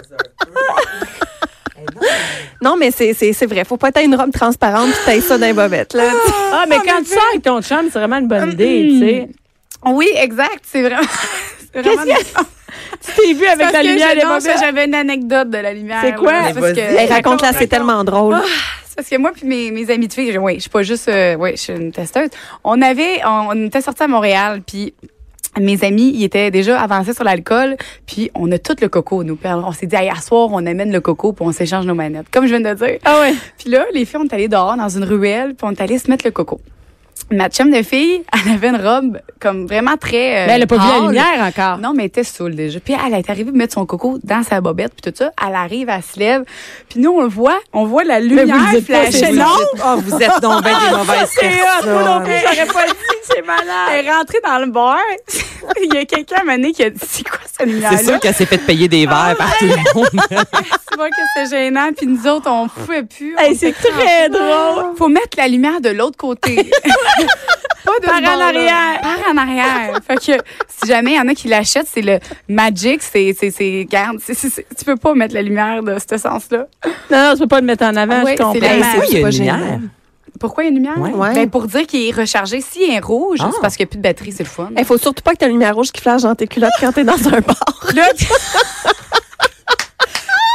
Non, 2.63 2.77
mais 2.79 2.91
c'est, 2.91 3.13
c'est, 3.13 3.35
c'est 3.35 3.47
vrai. 3.47 3.65
Faut 3.65 3.77
pas 3.77 3.89
être 3.89 4.03
une 4.03 4.15
robe 4.15 4.33
transparente 4.33 4.91
puis 4.91 5.01
t'aies 5.05 5.21
ça 5.21 5.37
dans 5.37 5.47
les 5.47 5.53
bobettes, 5.53 5.93
là. 5.93 6.05
Ah, 6.53 6.65
mais 6.67 6.77
quand 6.77 7.03
tu 7.03 7.11
sors 7.11 7.23
avec 7.31 7.43
ton 7.43 7.61
chum, 7.61 7.89
c'est 7.93 7.99
vraiment 7.99 8.17
une 8.17 8.29
bonne 8.29 8.53
idée, 8.53 8.89
tu 8.91 8.99
sais. 9.01 9.29
Oui, 9.85 10.09
exact. 10.17 10.61
C'est 10.63 10.81
vraiment. 10.83 11.07
c'est 11.73 11.83
vraiment 11.83 12.03
Tu 13.05 13.13
t'es 13.15 13.33
vu 13.35 13.47
avec 13.47 13.73
la 13.73 13.83
que 13.83 13.87
lumière 13.87 14.15
des 14.15 14.23
bobettes? 14.23 14.59
J'avais 14.59 14.87
une 14.87 14.95
anecdote 14.95 15.51
de 15.51 15.59
la 15.59 15.75
lumière. 15.75 16.01
C'est 16.03 16.15
quoi? 16.15 16.53
que, 16.53 17.09
raconte-la, 17.13 17.53
c'est 17.53 17.67
tellement 17.67 18.03
drôle. 18.05 18.37
Parce 18.97 19.09
que 19.09 19.17
moi 19.19 19.31
puis 19.35 19.47
mes, 19.47 19.71
mes 19.71 19.91
amis 19.91 20.09
de 20.09 20.13
filles, 20.13 20.33
je- 20.33 20.39
oui, 20.39 20.55
je 20.57 20.61
suis 20.61 20.71
pas 20.71 20.83
juste, 20.83 21.09
euh, 21.09 21.37
oui, 21.39 21.51
je 21.53 21.57
suis 21.61 21.73
une 21.75 21.93
testeuse. 21.93 22.31
On 22.65 22.81
avait, 22.83 23.21
on, 23.27 23.49
on 23.51 23.67
était 23.67 23.83
sortis 23.83 24.03
à 24.05 24.09
Montréal, 24.09 24.63
puis 24.67 24.95
mes 25.61 25.83
amis, 25.85 26.13
ils 26.15 26.25
étaient 26.25 26.51
déjà 26.51 26.79
avancés 26.81 27.15
sur 27.15 27.25
l'alcool, 27.25 27.77
puis 28.07 28.31
on 28.35 28.51
a 28.53 28.59
tout 28.59 28.77
le 28.81 28.89
coco, 28.89 29.25
nous. 29.25 29.37
Puis 29.37 29.49
on 29.51 29.73
s'est 29.73 29.87
dit, 29.87 29.97
à 29.97 30.15
soir, 30.17 30.49
on 30.53 30.65
amène 30.67 30.93
le 30.93 31.01
coco, 31.01 31.33
puis 31.33 31.47
on 31.47 31.53
s'échange 31.53 31.87
nos 31.87 31.95
manettes, 31.95 32.27
comme 32.31 32.47
je 32.47 32.55
viens 32.55 32.61
de 32.61 32.75
dire. 32.77 32.99
Ah 33.05 33.21
ouais. 33.21 33.35
Puis 33.59 33.71
là, 33.71 33.87
les 33.95 34.05
filles, 34.05 34.21
on 34.23 34.25
est 34.27 34.35
allées 34.35 34.49
dehors 34.49 34.77
dans 34.77 34.89
une 34.89 35.05
ruelle, 35.05 35.55
puis 35.55 35.67
on 35.67 35.71
est 35.73 35.81
allées 35.81 35.99
se 35.99 36.11
mettre 36.11 36.27
le 36.27 36.31
coco. 36.31 36.61
Ma 37.33 37.49
chum 37.49 37.71
de 37.73 37.83
fille, 37.83 38.23
elle 38.47 38.53
avait 38.53 38.69
une 38.69 38.77
robe 38.87 39.19
comme 39.41 39.67
vraiment 39.67 39.97
très. 39.97 40.43
euh, 40.43 40.47
Mais 40.47 40.53
elle 40.53 40.63
a 40.63 40.67
pas 40.67 40.77
vu 40.77 40.83
la 41.01 41.07
lumière 41.09 41.41
encore. 41.41 41.79
Non, 41.79 41.93
mais 41.95 42.05
elle 42.05 42.09
était 42.09 42.23
saoule 42.25 42.55
déjà. 42.55 42.79
Puis 42.79 42.95
elle 42.95 43.15
est 43.15 43.29
arrivée 43.31 43.51
mettre 43.53 43.75
son 43.75 43.85
coco 43.87 44.19
dans 44.23 44.43
sa 44.45 44.61
bobette, 44.61 44.93
puis 45.01 45.11
tout 45.11 45.17
ça. 45.17 45.33
Elle 45.45 45.55
arrive, 45.55 45.89
elle 45.89 46.03
se 46.03 46.19
lève. 46.21 46.45
Puis 46.89 47.01
nous, 47.01 47.11
on 47.11 47.23
le 47.23 47.29
voit, 47.29 47.59
on 47.73 47.85
voit 47.85 48.05
la 48.05 48.21
lumière 48.21 48.57
flasher. 48.85 49.11
c'est 49.11 49.33
Non! 49.33 49.47
Oh, 49.85 49.97
vous 49.99 50.15
êtes 50.23 50.41
donc 50.41 50.63
bien 50.63 50.79
des 50.79 50.91
mauvaises 50.97 51.29
C'est 51.33 51.47
hot. 51.63 51.91
Moi 51.91 52.03
non 52.05 52.21
plus, 52.25 52.33
personnes. 52.33 52.51
j'aurais 52.55 52.67
pas 52.67 52.87
dit 52.93 53.26
c'est 53.37 53.43
malade. 53.47 53.65
Elle 53.93 54.07
est 54.07 54.13
rentrée 54.13 54.39
dans 54.45 54.59
le 54.59 54.67
bar. 54.71 54.99
Il 55.83 55.95
y 55.95 55.99
a 55.99 56.05
quelqu'un 56.05 56.37
à 56.37 56.41
un 56.41 56.45
moment 56.45 56.57
donné 56.57 56.73
qui 56.73 56.83
a 56.83 56.91
dit 56.91 56.99
C'est 57.07 57.29
quoi 57.29 57.39
cette 57.47 57.67
lumière-là? 57.69 57.99
C'est 57.99 58.05
sûr 58.05 58.21
qu'elle 58.21 58.35
s'est 58.35 58.47
fait 58.47 58.59
payer 58.59 58.89
des 58.89 59.05
verres 59.07 59.35
par 59.37 59.57
tout 59.59 59.65
le 59.67 59.77
monde. 59.95 60.09
Tu 60.91 60.97
vois 60.97 61.11
que 61.11 61.17
c'est 61.37 61.51
gênant. 61.51 61.91
Puis 61.95 62.07
nous 62.07 62.27
autres, 62.27 62.49
on 62.51 62.69
pouvait 62.69 63.03
plus. 63.03 63.35
Hey, 63.39 63.55
c'est 63.55 63.73
très 63.73 64.29
drôle. 64.31 64.97
Faut 64.97 65.09
mettre 65.09 65.37
la 65.37 65.47
lumière 65.49 65.81
de 65.83 65.91
l'autre 65.91 66.17
côté. 66.17 66.71
Pas 67.85 67.93
de 68.01 68.07
Par 68.07 68.17
en 68.17 68.41
arrière. 68.41 69.01
Par 69.03 69.33
en 69.33 69.37
arrière. 69.37 70.01
fait 70.07 70.17
que 70.17 70.43
si 70.69 70.87
jamais 70.89 71.13
il 71.13 71.17
y 71.17 71.21
en 71.21 71.29
a 71.29 71.35
qui 71.35 71.49
l'achètent, 71.49 71.87
c'est 71.93 72.01
le 72.03 72.19
Magic. 72.49 73.01
C'est, 73.03 73.37
c'est, 73.39 73.51
c'est, 73.51 73.87
garde, 73.91 74.19
c'est, 74.25 74.35
c'est- 74.35 74.49
c'est- 74.51 74.67
tu 74.77 74.85
peux 74.85 74.97
pas 74.97 75.15
mettre 75.15 75.35
la 75.35 75.43
lumière 75.43 75.83
de 75.83 75.97
ce 75.99 76.17
sens-là. 76.17 76.67
Non, 77.11 77.29
non, 77.29 77.33
tu 77.35 77.41
peux 77.41 77.47
pas 77.49 77.61
le 77.61 77.67
mettre 77.67 77.85
en 77.85 77.95
avant, 77.95 78.23
Ouais, 78.25 78.33
je 78.33 78.43
comprends. 78.43 78.55
c'est 78.55 78.61
la 78.61 78.67
Hey, 78.69 78.75
lumière. 78.75 78.91
c'est 78.93 78.97
quoi, 78.99 79.07
il 79.11 79.15
y 79.15 79.19
a 79.19 79.23
pas 79.23 79.27
une 79.27 79.33
gênant. 79.33 79.57
lumière? 79.59 79.79
Pourquoi 80.39 80.65
il 80.65 80.67
y 80.67 80.69
a 80.69 80.71
une 80.71 80.77
lumière? 80.77 80.99
Ouais. 80.99 81.11
Ouais. 81.11 81.35
Ben, 81.35 81.51
pour 81.51 81.67
dire 81.67 81.87
qu'il 81.87 82.07
est 82.09 82.13
rechargé. 82.13 82.61
S'il 82.61 82.91
est 82.91 82.99
rouge, 83.01 83.39
Ah. 83.43 83.51
c'est 83.53 83.61
parce 83.61 83.77
qu'il 83.77 83.85
n'y 83.85 83.89
a 83.89 83.91
plus 83.91 83.97
de 83.99 84.03
batterie, 84.03 84.33
c'est 84.33 84.43
le 84.45 84.49
fun. 84.49 84.71
Il 84.77 84.85
faut 84.85 84.99
surtout 84.99 85.23
pas 85.23 85.33
que 85.33 85.39
t'aies 85.39 85.47
une 85.47 85.53
lumière 85.53 85.75
rouge 85.75 85.91
qui 85.93 86.01
flash 86.01 86.23
dans 86.23 86.35
tes 86.35 86.47
culottes 86.47 86.73
quand 86.81 86.93
t'es 86.93 87.05
dans 87.05 87.15
un 87.29 87.41
bar. 87.41 87.57
Là, 87.95 88.09
tu- 88.17 88.27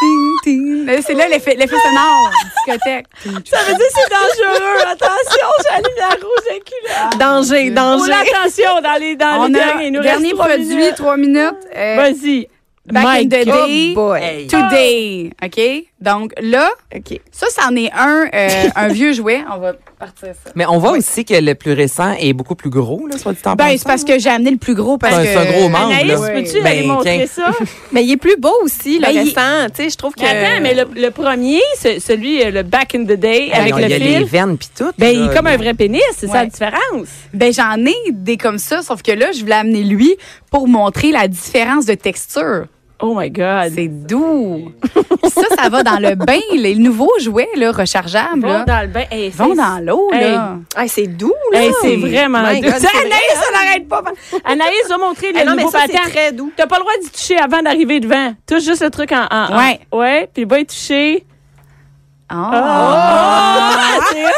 Ting, 0.04 0.34
ting. 0.44 0.86
Là, 0.88 1.02
C'est 1.06 1.14
là 1.14 1.28
l'effet, 1.28 1.54
l'effet 1.56 1.76
sonore, 1.76 2.32
discothèque. 2.66 3.06
Ça 3.24 3.30
veut 3.68 3.76
dire 3.76 3.86
que 3.86 3.94
c'est 3.94 4.10
dangereux. 4.10 4.78
Attention, 4.92 5.48
j'ai 5.60 5.76
la 5.76 5.88
lumière 5.88 6.18
rouge 6.20 6.56
et 6.56 6.60
culotte. 6.60 7.20
Danger, 7.20 7.68
Oh, 7.72 7.76
danger. 7.76 8.12
attention 8.14 8.82
dans 8.82 9.00
les, 9.00 9.16
dans 9.16 9.42
On 9.44 9.46
les 9.48 9.60
a 9.60 9.64
derniers. 9.66 9.92
Nous 9.92 10.02
dernier 10.02 10.24
reste 10.30 10.36
trois 10.36 10.48
produit, 10.48 10.66
minutes. 10.76 10.96
trois 10.96 11.18
minutes. 11.18 11.68
Euh, 11.76 11.96
Vas-y. 11.98 12.48
back 12.88 13.04
My 13.06 13.18
in 13.20 13.24
the 13.26 13.46
God. 13.46 13.68
day, 13.68 13.94
boy. 13.94 14.20
Hey. 14.20 14.48
today, 14.48 15.32
OK? 15.44 15.91
Donc 16.02 16.34
là, 16.42 16.68
OK. 16.96 17.20
ça, 17.32 17.46
c'en 17.56 17.76
est 17.76 17.92
un, 17.94 18.26
euh, 18.34 18.50
un 18.76 18.88
vieux 18.88 19.14
jouet. 19.14 19.42
On 19.54 19.60
va 19.60 19.74
partir 20.00 20.30
ça. 20.44 20.52
Mais 20.56 20.66
on 20.66 20.80
voit 20.80 20.94
aussi 20.94 21.24
que 21.26 21.36
le 21.36 21.54
plus 21.54 21.74
récent 21.74 22.14
est 22.20 22.34
beaucoup 22.34 22.56
plus 22.56 22.72
gros, 22.72 23.06
là, 23.06 23.20
soit 23.20 23.34
dit 23.34 23.40
en 23.46 23.54
Ben, 23.54 23.70
c'est 23.78 23.84
parce 23.86 24.04
que 24.04 24.18
j'ai 24.18 24.30
amené 24.32 24.50
le 24.52 24.58
plus 24.58 24.74
gros 24.74 24.98
parce 24.98 25.14
C'est 25.14 25.20
un- 25.20 25.24
que. 25.24 25.30
c'est 25.30 25.38
un 25.56 25.60
gros 25.60 25.70
membre, 25.70 25.92
Anaïs, 25.94 26.20
là. 26.20 26.30
peux-tu 26.32 26.54
Ben, 26.62 26.66
aller 26.66 26.88
montrer 26.88 27.28
tiens. 27.36 27.46
ça? 27.46 27.52
Mais 27.92 28.04
il 28.04 28.12
est 28.14 28.18
plus 28.18 28.36
beau 28.38 28.54
aussi, 28.64 28.96
le 28.98 29.06
Ben, 29.06 29.12
il- 29.12 29.20
récent. 29.20 29.68
Tu 29.76 29.84
sais, 29.84 29.90
je 29.92 29.96
trouve 29.98 30.16
que. 30.16 30.24
Attends, 30.24 30.62
mais 30.62 30.74
le, 30.74 30.86
le 30.96 31.12
premier, 31.12 31.62
ce- 31.80 32.00
celui, 32.00 32.42
euh, 32.44 32.50
le 32.50 32.64
back 32.64 32.96
in 32.96 33.04
the 33.04 33.14
day, 33.14 33.50
Ben, 33.54 33.60
avec 33.62 33.74
il 33.78 33.86
y 33.86 33.88
le 33.90 33.96
a 33.96 33.98
les 34.00 34.16
fil, 34.18 34.26
veines 34.26 34.58
puis 34.58 34.70
tout. 34.76 34.92
ben, 34.98 35.16
il 35.16 35.26
est 35.30 35.36
comme 35.36 35.46
un 35.48 35.58
vrai 35.58 35.76
pénis, 35.76 36.02
c'est 36.18 36.28
ça 36.28 36.34
la 36.44 36.46
différence. 36.48 37.08
Ben, 37.34 37.54
j'en 37.54 37.78
ai 37.86 37.94
des 38.12 38.38
comme 38.38 38.58
ça, 38.58 38.82
sauf 38.82 39.04
que 39.04 39.12
là, 39.12 39.32
je 39.34 39.42
voulais 39.42 39.54
amener 39.56 39.84
lui 39.84 40.16
pour 40.50 40.68
montrer 40.68 41.12
la 41.12 41.28
différence 41.28 41.86
de 41.86 41.94
texture. 41.94 42.66
Oh 43.04 43.16
my 43.18 43.30
God. 43.32 43.72
C'est 43.74 43.88
doux. 43.88 44.72
ça, 45.28 45.42
ça 45.64 45.70
va 45.70 45.82
dans 45.84 45.98
le 46.00 46.14
bain. 46.16 46.40
Les 46.54 46.76
nouveaux 46.76 47.12
jouets, 47.20 47.50
là, 47.56 47.72
rechargeables, 47.72 48.42
Vont 48.42 48.48
là, 48.48 48.64
dans 48.64 48.82
le 48.82 48.88
bain. 48.88 49.06
Hey, 49.10 49.30
vont 49.32 49.50
c'est- 49.52 49.56
dans 49.58 49.80
l'eau, 49.84 50.10
là. 50.12 50.58
Ah, 50.76 50.88
c'est 50.88 51.08
doux, 51.08 51.34
là. 51.52 51.64
Hey, 51.64 51.72
c'est 51.82 51.96
vraiment 51.96 52.42
My 52.44 52.62
doux. 52.62 52.68
God, 52.70 52.78
Ça, 52.80 52.88
c'est 52.92 52.98
Anaïs, 53.00 53.34
ça 53.34 53.52
n'arrête 53.52 53.88
pas. 53.88 54.04
Anaïs 54.46 54.88
va 54.88 54.98
montrer 54.98 55.32
le 55.34 55.40
non, 55.46 55.56
mais 55.56 55.64
nouveau 55.64 55.72
ça, 55.72 55.80
c'est 55.88 55.94
patent. 55.94 56.10
très 56.12 56.32
doux. 56.32 56.52
T'as 56.56 56.68
pas 56.68 56.76
le 56.78 56.82
droit 56.82 56.94
d'y 57.02 57.10
toucher 57.10 57.38
avant 57.38 57.62
d'arriver 57.64 58.00
devant. 58.00 58.34
Touche 58.48 58.64
juste 58.64 58.84
le 58.84 58.90
truc 58.92 59.12
en. 59.12 59.26
en- 59.32 59.54
en- 59.54 59.58
Ouais. 59.58 59.80
Ouais, 59.92 60.30
puis 60.34 60.46
va 60.46 60.60
y 60.60 60.66
toucher. 60.66 61.26
Ah! 62.30 63.98
c'est 64.12 64.26
hot. 64.26 64.30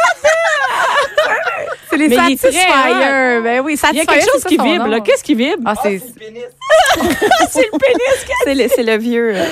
C'est 1.89 1.98
les 1.98 2.08
Mais 2.08 2.15
Satisfyer. 2.15 3.41
Ben 3.43 3.60
oui, 3.63 3.77
Il 3.91 3.98
y 3.98 4.01
a 4.01 4.05
quelque 4.05 4.22
chose 4.24 4.41
c'est 4.41 4.50
qui 4.50 4.55
ça 4.55 4.63
vibre, 4.63 4.86
nom. 4.86 4.89
là. 4.91 5.00
Qu'est-ce 5.01 5.24
qui 5.24 5.36
vibre? 5.36 5.62
Ah, 5.65 5.75
c'est... 5.84 6.01
c'est 7.50 7.62
le 7.71 7.77
pénis. 7.79 8.25
C'est 8.43 8.55
le, 8.55 8.63
c'est 8.75 8.83
le 8.83 8.97
vieux. 8.97 9.33
euh, 9.35 9.45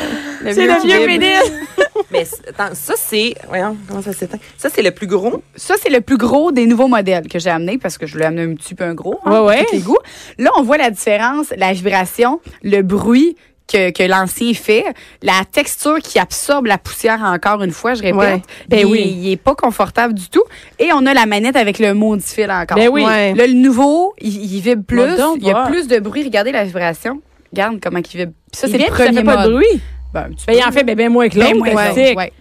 C'est 0.51 0.65
le 0.65 0.81
vieux 0.85 1.05
pénis. 1.05 1.51
Mais 2.11 2.25
attends, 2.49 2.73
ça, 2.75 2.93
c'est. 2.97 3.35
Voyons, 3.47 3.77
comment 3.87 4.01
ça 4.01 4.13
s'éteint? 4.13 4.37
Ça, 4.57 4.69
c'est 4.73 4.81
le 4.81 4.91
plus 4.91 5.07
gros? 5.07 5.41
Ça, 5.55 5.75
c'est 5.81 5.89
le 5.89 6.01
plus 6.01 6.17
gros 6.17 6.51
des 6.51 6.65
nouveaux 6.65 6.87
modèles 6.87 7.27
que 7.27 7.39
j'ai 7.39 7.49
amené 7.49 7.77
parce 7.77 7.97
que 7.97 8.05
je 8.05 8.17
l'ai 8.17 8.25
amené 8.25 8.43
un 8.51 8.55
petit 8.55 8.75
peu 8.75 8.83
un 8.83 8.93
gros. 8.93 9.19
hein, 9.25 9.31
Ouais, 9.31 9.37
pour 9.37 9.45
ouais. 9.47 9.65
tous 9.65 9.75
les 9.75 9.81
goûts. 9.81 9.97
Là, 10.37 10.51
on 10.57 10.63
voit 10.63 10.77
la 10.77 10.89
différence, 10.89 11.47
la 11.55 11.73
vibration, 11.73 12.39
le 12.63 12.81
bruit 12.81 13.35
que, 13.71 13.91
que 13.91 14.03
l'ancien 14.03 14.53
fait, 14.53 14.83
la 15.21 15.43
texture 15.49 15.99
qui 15.99 16.19
absorbe 16.19 16.65
la 16.65 16.77
poussière 16.77 17.21
encore 17.23 17.63
une 17.63 17.71
fois, 17.71 17.93
je 17.93 18.01
répète. 18.01 18.17
Ouais. 18.19 18.41
Ben 18.67 18.79
il, 18.79 18.85
oui. 18.85 19.01
il 19.21 19.31
est 19.31 19.37
pas 19.37 19.55
confortable 19.55 20.13
du 20.13 20.27
tout. 20.29 20.43
Et 20.79 20.89
on 20.93 21.05
a 21.05 21.13
la 21.13 21.25
manette 21.25 21.55
avec 21.55 21.79
le 21.79 21.93
maudit 21.93 22.25
fil 22.27 22.51
encore. 22.51 22.77
Ben 22.77 22.89
oui. 22.89 23.05
Ouais. 23.05 23.33
Là, 23.33 23.47
le 23.47 23.53
nouveau, 23.53 24.13
il, 24.19 24.53
il 24.55 24.59
vibre 24.61 24.83
plus. 24.83 25.15
Donc 25.15 25.37
Il 25.39 25.47
y 25.47 25.51
a 25.51 25.65
plus 25.67 25.87
de 25.87 25.99
bruit. 25.99 26.23
Regardez 26.23 26.51
la 26.51 26.65
vibration. 26.65 27.21
Regarde 27.51 27.79
comment 27.81 27.99
il 27.99 28.03
vibre. 28.17 28.31
Puis 28.51 28.59
ça, 28.59 28.67
c'est 28.67 28.73
le 28.77 28.83
vibre, 28.85 28.95
ça 28.97 29.03
premier 29.05 29.17
fait 29.19 29.23
pas 29.23 29.37
de 29.37 29.41
mode. 29.51 29.51
bruit. 29.61 29.81
Ben, 30.13 30.29
petit 30.29 30.45
Ben, 30.47 30.53
il 30.57 30.63
en 30.63 30.71
fait 30.71 30.83
ben, 30.83 30.95
ben 30.95 31.09
moins 31.09 31.29
que 31.29 31.35
Ben, 31.37 31.43
l'autre. 31.53 31.57
moins, 31.57 31.69
classique. 31.71 32.17
ouais. 32.17 32.33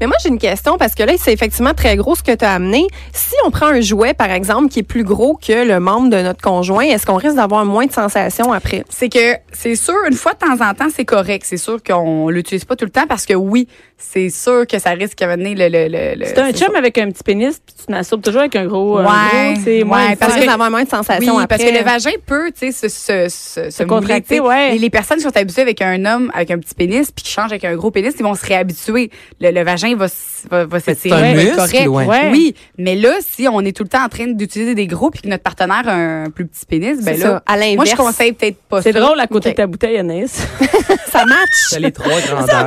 Mais 0.00 0.06
moi, 0.06 0.16
j'ai 0.22 0.28
une 0.28 0.38
question 0.38 0.76
parce 0.78 0.94
que 0.94 1.02
là, 1.02 1.12
c'est 1.18 1.32
effectivement 1.32 1.74
très 1.74 1.96
gros 1.96 2.14
ce 2.14 2.22
que 2.22 2.34
tu 2.34 2.44
as 2.44 2.52
amené. 2.52 2.86
Si 3.12 3.34
on 3.46 3.50
prend 3.50 3.66
un 3.66 3.80
jouet, 3.80 4.14
par 4.14 4.30
exemple, 4.30 4.68
qui 4.68 4.80
est 4.80 4.82
plus 4.84 5.04
gros 5.04 5.36
que 5.36 5.66
le 5.66 5.80
membre 5.80 6.10
de 6.10 6.22
notre 6.22 6.40
conjoint, 6.42 6.84
est-ce 6.84 7.06
qu'on 7.06 7.16
risque 7.16 7.36
d'avoir 7.36 7.64
moins 7.64 7.86
de 7.86 7.92
sensations 7.92 8.52
après? 8.52 8.84
C'est 8.88 9.08
que 9.08 9.34
c'est 9.52 9.74
sûr, 9.76 9.94
une 10.08 10.16
fois 10.16 10.32
de 10.32 10.38
temps 10.38 10.64
en 10.66 10.74
temps, 10.74 10.88
c'est 10.94 11.04
correct. 11.04 11.44
C'est 11.46 11.56
sûr 11.56 11.82
qu'on 11.82 12.28
l'utilise 12.28 12.64
pas 12.64 12.76
tout 12.76 12.84
le 12.84 12.90
temps 12.90 13.06
parce 13.08 13.26
que 13.26 13.34
oui, 13.34 13.68
c'est 13.96 14.30
sûr 14.30 14.66
que 14.66 14.78
ça 14.78 14.90
risque 14.90 15.18
d'amener 15.18 15.54
le. 15.54 15.68
le, 15.68 15.88
le, 15.88 16.14
le- 16.20 16.24
C'est 16.26 16.38
un 16.38 16.52
chum 16.52 16.74
avec 16.76 16.98
un 16.98 17.10
petit 17.10 17.24
pénis, 17.24 17.58
puis 17.64 17.74
tu 17.84 17.90
masturbes 17.92 18.22
toujours 18.22 18.42
avec 18.42 18.54
un 18.56 18.66
gros. 18.66 18.98
un 18.98 19.04
Ouais, 19.04 19.52
gros, 19.54 19.62
c'est 19.64 19.82
moins 19.84 20.04
ouais, 20.04 20.10
le 20.12 20.16
parce 20.16 20.36
que- 20.36 20.46
d'avoir 20.46 20.70
moins 20.70 20.84
de 20.84 20.88
sensations 20.88 21.36
Oui, 21.36 21.42
après. 21.42 21.58
parce 21.58 21.68
que 21.70 21.76
le 21.76 21.82
vagin 21.84 22.10
peut, 22.24 22.50
tu 22.52 22.72
sais, 22.72 22.88
se, 22.88 23.28
se, 23.28 23.70
se, 23.70 23.82
contracter, 23.82 24.38
ouais. 24.40 24.76
Et 24.76 24.78
les 24.78 24.90
personnes 24.90 25.16
qui 25.18 25.24
sont 25.24 25.36
habituées 25.36 25.62
avec 25.62 25.82
un 25.82 26.04
homme 26.04 26.30
avec 26.34 26.50
un 26.52 26.58
petit 26.58 26.74
pénis 26.74 27.10
puis 27.10 27.24
qui 27.24 27.32
changent 27.32 27.50
avec 27.50 27.64
un 27.64 27.74
gros 27.74 27.90
pénis, 27.90 28.14
ils 28.18 28.22
vont 28.22 28.34
se 28.34 28.46
réhabituer. 28.46 29.10
Le, 29.40 29.50
le 29.58 29.64
vagin 29.64 29.94
va, 29.96 30.06
va, 30.50 30.64
va 30.66 30.80
c'est 30.80 30.94
s'étirer, 30.94 31.50
correct. 31.54 31.86
ouais. 31.88 32.06
Ouais. 32.06 32.28
Oui, 32.30 32.54
mais 32.76 32.94
là, 32.96 33.10
si 33.20 33.48
on 33.48 33.60
est 33.60 33.76
tout 33.76 33.82
le 33.82 33.88
temps 33.88 34.04
en 34.04 34.08
train 34.08 34.26
d'utiliser 34.28 34.74
des 34.74 34.86
gros 34.86 35.10
puis 35.10 35.22
que 35.22 35.28
notre 35.28 35.42
partenaire 35.42 35.82
a 35.86 35.92
un 35.92 36.30
plus 36.30 36.46
petit 36.46 36.64
pénis, 36.66 37.02
ben 37.02 37.18
là, 37.18 37.24
ça. 37.26 37.42
À 37.46 37.56
l'inverse. 37.56 37.76
moi, 37.76 37.84
je 37.84 37.96
conseille 37.96 38.32
peut-être 38.32 38.58
pas 38.68 38.82
C'est 38.82 38.92
drôle 38.92 39.18
à 39.20 39.26
côté 39.26 39.50
de 39.50 39.54
ta 39.56 39.66
bouteille, 39.66 39.98
Anaïs. 39.98 40.46
ça 41.10 41.24
match. 41.24 41.38
C'est 41.70 41.80
les 41.80 41.92
trois 41.92 42.20
grandeurs. 42.26 42.66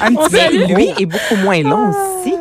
Un 0.00 0.14
petit 0.14 0.72
lui 0.74 0.88
est 0.98 1.06
beaucoup 1.06 1.36
moins 1.36 1.62
long 1.62 1.90
aussi. 1.90 2.34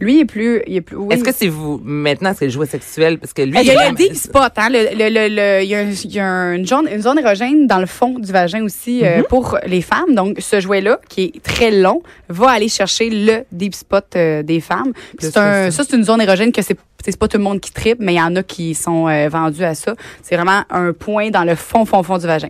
Lui, 0.00 0.14
il 0.16 0.20
est 0.20 0.24
plus, 0.24 0.62
il 0.66 0.76
est 0.76 0.80
plus, 0.80 0.96
oui. 0.96 1.12
Est-ce 1.14 1.24
que 1.24 1.32
c'est 1.32 1.48
vous, 1.48 1.80
maintenant, 1.82 2.32
c'est 2.38 2.44
le 2.44 2.50
jouet 2.52 2.66
sexuel? 2.66 3.18
Parce 3.18 3.32
que 3.32 3.42
lui, 3.42 3.58
Il 3.60 3.66
y 3.66 3.70
a 3.70 3.90
le 3.90 3.96
deep 3.96 4.14
spot, 4.14 4.52
hein. 4.56 4.68
Le, 4.70 4.90
le, 4.96 5.08
le, 5.08 5.28
le- 5.34 5.62
il 5.64 5.68
y 5.68 5.74
a, 5.74 5.78
un- 5.80 5.90
il 5.90 6.12
y 6.12 6.20
a 6.20 6.26
un- 6.26 6.52
une, 6.54 6.66
zone, 6.66 6.88
une 6.92 7.02
zone 7.02 7.18
érogène 7.18 7.66
dans 7.66 7.78
le 7.78 7.86
fond 7.86 8.18
du 8.18 8.30
vagin 8.30 8.62
aussi 8.62 9.04
euh, 9.04 9.22
pour 9.28 9.58
les 9.66 9.82
femmes. 9.82 10.14
Donc, 10.14 10.36
ce 10.38 10.60
jouet-là, 10.60 11.00
qui 11.08 11.24
est 11.34 11.42
très 11.42 11.70
long, 11.72 12.02
va 12.28 12.50
aller 12.50 12.68
chercher 12.68 13.10
le 13.10 13.44
deep 13.50 13.74
spot 13.74 14.04
euh, 14.14 14.42
des 14.44 14.60
femmes. 14.60 14.92
Un, 15.40 15.70
ça, 15.72 15.82
c'est 15.84 15.96
une 15.96 16.04
zone 16.04 16.20
érogène 16.20 16.52
que 16.52 16.62
c'est 16.62 16.76
c'est 17.04 17.16
pas 17.16 17.28
tout 17.28 17.38
le 17.38 17.44
monde 17.44 17.60
qui 17.60 17.72
tripe, 17.72 17.98
mais 18.00 18.14
il 18.14 18.18
y 18.18 18.20
en 18.20 18.34
a 18.36 18.42
qui 18.42 18.74
sont 18.74 19.08
euh, 19.08 19.28
vendus 19.28 19.62
à 19.64 19.74
ça. 19.74 19.94
C'est 20.22 20.34
vraiment 20.36 20.62
un 20.68 20.92
point 20.92 21.30
dans 21.30 21.44
le 21.44 21.54
fond, 21.54 21.84
fond, 21.84 22.02
fond 22.02 22.18
du 22.18 22.26
vagin. 22.26 22.48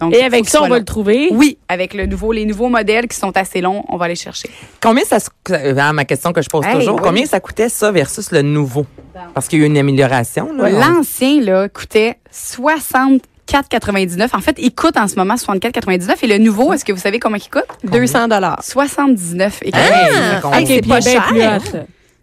Donc, 0.00 0.14
Et 0.14 0.22
avec 0.22 0.48
ça, 0.48 0.62
on 0.62 0.68
va 0.68 0.78
le 0.78 0.84
trouver. 0.84 1.28
Oui, 1.32 1.58
avec 1.68 1.94
le 1.94 2.06
nouveau, 2.06 2.32
les 2.32 2.44
nouveaux 2.46 2.68
modèles 2.68 3.06
qui 3.06 3.16
sont 3.16 3.36
assez 3.36 3.60
longs, 3.60 3.84
on 3.88 3.96
va 3.96 4.06
aller 4.06 4.16
chercher. 4.16 4.50
Combien 4.82 5.04
ça, 5.04 5.20
se- 5.20 5.28
euh, 5.50 5.92
ma 5.92 6.04
question 6.04 6.32
que 6.32 6.42
je 6.42 6.48
pose 6.48 6.64
Hey, 6.66 6.74
toujours, 6.78 6.96
oui. 6.96 7.02
combien 7.04 7.26
ça 7.26 7.38
coûtait 7.40 7.68
ça 7.68 7.92
versus 7.92 8.30
le 8.32 8.42
nouveau? 8.42 8.86
Parce 9.34 9.48
qu'il 9.48 9.58
y 9.58 9.62
a 9.62 9.66
eu 9.66 9.68
une 9.68 9.78
amélioration, 9.78 10.48
là. 10.56 10.70
L'ancien, 10.70 11.40
là, 11.42 11.68
coûtait 11.68 12.16
64,99. 12.32 14.34
En 14.34 14.40
fait, 14.40 14.56
il 14.58 14.74
coûte 14.74 14.96
en 14.96 15.08
ce 15.08 15.16
moment 15.16 15.34
64,99. 15.36 16.16
Et 16.22 16.26
le 16.26 16.38
nouveau, 16.38 16.72
est-ce 16.72 16.84
que 16.84 16.92
vous 16.92 16.98
savez 17.00 17.18
comment 17.18 17.36
il 17.36 17.50
coûte? 17.50 17.64
200 17.84 18.28
dollars. 18.28 18.60
79 18.62 19.60
et 19.64 19.70
Ah, 19.74 20.58
hey, 20.60 20.66
c'est 20.66 20.86
pas 20.86 21.00
cher. 21.00 21.26
plus. 21.28 21.40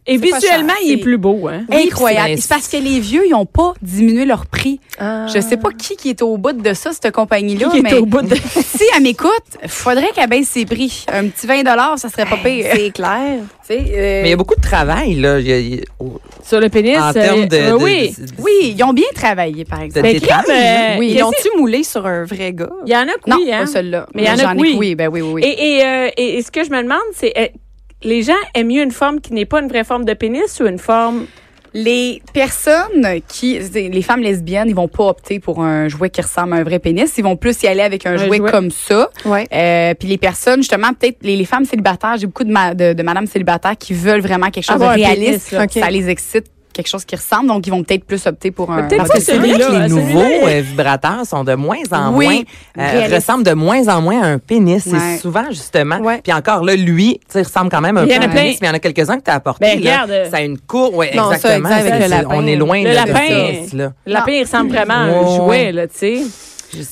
Et 0.07 0.17
visuellement, 0.17 0.73
cher, 0.73 0.83
il 0.85 0.91
est 0.93 0.97
plus 0.97 1.17
beau, 1.17 1.47
hein? 1.47 1.63
Oui, 1.69 1.83
Incroyable. 1.87 2.33
puis 2.33 2.41
C'est 2.41 2.49
parce 2.49 2.67
que 2.67 2.77
les 2.77 2.99
vieux, 2.99 3.23
ils 3.25 3.31
n'ont 3.31 3.45
pas 3.45 3.73
diminué 3.81 4.25
leur 4.25 4.45
prix. 4.45 4.79
Ah. 4.99 5.27
Je 5.33 5.39
sais 5.41 5.57
pas 5.57 5.69
qui 5.71 5.95
qui 5.97 6.09
est 6.09 6.21
au 6.21 6.37
bout 6.37 6.53
de 6.53 6.73
ça, 6.73 6.91
cette 6.93 7.13
compagnie-là. 7.13 7.69
Qui 7.69 7.79
est 7.79 7.81
mais 7.81 7.93
au 7.95 8.05
bout 8.05 8.21
de- 8.21 8.35
si 8.55 8.83
elle 8.95 9.03
m'écoute, 9.03 9.29
faudrait 9.67 10.09
qu'elle 10.15 10.29
baisse 10.29 10.47
ses 10.47 10.65
prix. 10.65 11.05
Un 11.11 11.27
petit 11.27 11.45
20 11.45 11.97
ça 11.97 12.09
serait 12.09 12.25
pas 12.25 12.37
pire. 12.37 12.65
C'est 12.73 12.91
clair. 12.91 13.39
Euh, 13.69 13.75
Mais 14.21 14.27
il 14.27 14.29
y 14.29 14.33
a 14.33 14.37
beaucoup 14.37 14.55
de 14.55 14.61
travail, 14.61 15.15
là. 15.15 15.41
Il 15.41 15.47
y 15.49 15.51
a- 15.51 15.59
il 15.59 15.75
y 15.75 15.77
a- 15.79 15.83
au- 15.99 16.21
Sur 16.41 16.61
le 16.61 16.69
pénis. 16.69 16.95
en 16.97 17.09
euh, 17.09 17.11
termes 17.11 17.45
de, 17.47 17.55
euh, 17.57 17.69
de- 17.77 17.83
oui. 17.83 18.15
de- 18.17 18.25
de- 18.25 18.31
oui, 18.39 18.73
ils 18.77 18.81
ont 18.85 18.93
bien 18.93 19.09
travaillé, 19.13 19.65
par 19.65 19.81
exemple. 19.81 20.07
de 20.07 20.13
Ben, 20.13 20.19
détails, 20.21 20.43
crème, 20.45 20.93
euh, 20.95 20.99
Oui. 20.99 21.11
Ils 21.13 21.19
l'ont-tu 21.19 21.49
moulé 21.59 21.83
sur 21.83 22.05
un 22.07 22.23
vrai 22.23 22.53
gars? 22.53 22.69
Il 22.85 22.93
y 22.93 22.95
en 22.95 23.01
a 23.01 23.07
que 23.07 23.29
non, 23.29 23.35
hein? 23.51 23.59
pas 23.59 23.65
celle-là. 23.65 24.07
Mais 24.15 24.21
il 24.23 24.25
y 24.25 24.31
en 24.31 24.47
a 24.47 24.53
ai 24.53 24.57
oui. 24.57 24.75
oui. 24.77 24.95
Ben 24.95 25.09
oui, 25.11 25.19
oui, 25.19 25.31
oui. 25.33 25.41
Et, 25.43 25.79
et, 25.79 25.85
euh, 25.85 26.09
et, 26.15 26.37
et 26.37 26.41
ce 26.43 26.49
que 26.49 26.63
je 26.63 26.69
me 26.69 26.81
demande, 26.81 26.97
c'est 27.13 27.33
euh, 27.37 27.47
les 28.03 28.21
gens 28.23 28.33
aiment 28.53 28.67
mieux 28.67 28.83
une 28.83 28.91
forme 28.91 29.19
qui 29.21 29.33
n'est 29.33 29.45
pas 29.45 29.59
une 29.61 29.67
vraie 29.67 29.83
forme 29.83 30.05
de 30.05 30.13
pénis 30.13 30.59
ou 30.59 30.67
une 30.67 30.79
forme. 30.79 31.25
Les 31.73 32.21
personnes 32.33 33.05
qui, 33.27 33.59
les 33.59 34.01
femmes 34.01 34.21
lesbiennes, 34.21 34.69
ils 34.69 34.73
vont 34.75 34.87
pas 34.87 35.03
opter 35.09 35.39
pour 35.39 35.61
un 35.61 35.87
jouet 35.89 36.09
qui 36.09 36.21
ressemble 36.21 36.53
à 36.53 36.55
un 36.57 36.63
vrai 36.63 36.79
pénis. 36.79 37.13
Ils 37.17 37.23
vont 37.23 37.35
plus 37.35 37.61
y 37.61 37.67
aller 37.67 37.81
avec 37.81 38.05
un, 38.05 38.13
Un 38.13 38.17
jouet, 38.17 38.37
jouet. 38.37 38.49
comme 38.51 38.71
ça. 38.71 39.09
Ouais. 39.25 39.45
Euh, 39.53 39.93
puis 39.93 40.07
les 40.07 40.17
personnes, 40.17 40.61
justement, 40.61 40.93
peut-être 40.93 41.17
les, 41.21 41.35
les 41.35 41.45
femmes 41.45 41.65
célibataires, 41.65 42.15
j'ai 42.17 42.25
beaucoup 42.25 42.45
de, 42.45 42.51
ma, 42.51 42.73
de, 42.73 42.93
de 42.93 43.03
madames 43.03 43.27
célibataires 43.27 43.77
qui 43.77 43.93
veulent 43.93 44.21
vraiment 44.21 44.49
quelque 44.49 44.63
chose 44.63 44.79
de 44.79 44.85
réaliste. 44.85 45.49
pénis. 45.51 45.73
Ça 45.73 45.89
les 45.91 46.09
excite, 46.09 46.45
quelque 46.77 46.87
chose 46.89 47.03
qui 47.03 47.15
ressemble. 47.15 47.47
Donc, 47.47 47.67
ils 47.67 47.71
vont 47.71 47.83
peut-être 47.83 48.05
plus 48.05 48.25
opter 48.25 48.51
pour 48.51 48.71
un. 48.71 48.83
peut-être 48.83 48.97
Parce 49.05 49.09
pas 49.09 49.19
celui-là, 49.19 49.67
que 49.67 49.71
les 49.71 49.77
hein, 49.77 49.87
nouveaux 49.89 50.47
euh, 50.47 50.61
vibrateurs 50.61 51.25
sont 51.25 51.43
de 51.43 51.53
moins 51.55 51.77
en 51.91 52.13
Oui, 52.15 52.25
moins, 52.25 52.85
euh, 52.85 53.15
ressemblent 53.15 53.43
de 53.43 53.53
moins 53.53 53.87
en 53.89 54.01
moins 54.01 54.21
à 54.21 54.25
un 54.27 54.37
pénis. 54.37 54.85
Ouais. 54.85 54.97
C'est 54.99 55.17
souvent, 55.17 55.45
justement. 55.49 55.97
Ouais. 55.99 56.21
Puis 56.23 56.31
encore 56.31 56.63
là, 56.63 56.75
lui, 56.75 57.19
il 57.35 57.41
ressemble 57.41 57.69
quand 57.69 57.81
même 57.81 57.97
un 57.97 58.03
Il 58.03 58.07
peu 58.07 58.13
y 58.13 58.17
en 58.17 58.21
à 58.21 58.23
a 58.23 58.27
un 58.27 58.29
plein. 58.29 58.41
pénis, 58.43 58.57
mais 58.61 58.67
il 58.67 58.69
y 58.69 58.71
en 58.71 58.75
a 58.75 58.79
quelques-uns 58.79 59.17
que 59.17 59.23
tu 59.23 59.31
as 59.31 59.35
apportés. 59.35 59.65
Ben, 59.75 59.83
là. 59.83 60.03
regarde. 60.03 60.29
Ça 60.31 60.37
a 60.37 60.41
une 60.41 60.57
cour, 60.59 60.93
oui, 60.95 61.07
Non, 61.15 61.29
ça, 61.31 61.35
exactement. 61.35 61.69
exact, 61.69 61.79
avec 61.79 61.93
Ça, 61.93 61.99
le 62.07 62.23
lapin. 62.23 62.35
On 62.37 62.47
est 62.47 62.55
loin 62.55 62.83
Le 62.83 62.89
de 62.89 62.95
lapin. 62.95 63.29
là. 63.73 63.91
Le 64.05 64.13
lapin, 64.13 64.31
il 64.31 64.43
ressemble 64.43 64.69
vraiment 64.69 64.93
à 64.93 64.97
un 64.97 65.21
Ouais. 65.21 65.35
jouet, 65.35 65.71
là, 65.71 65.87
tu 65.87 65.97
sais. 65.97 66.21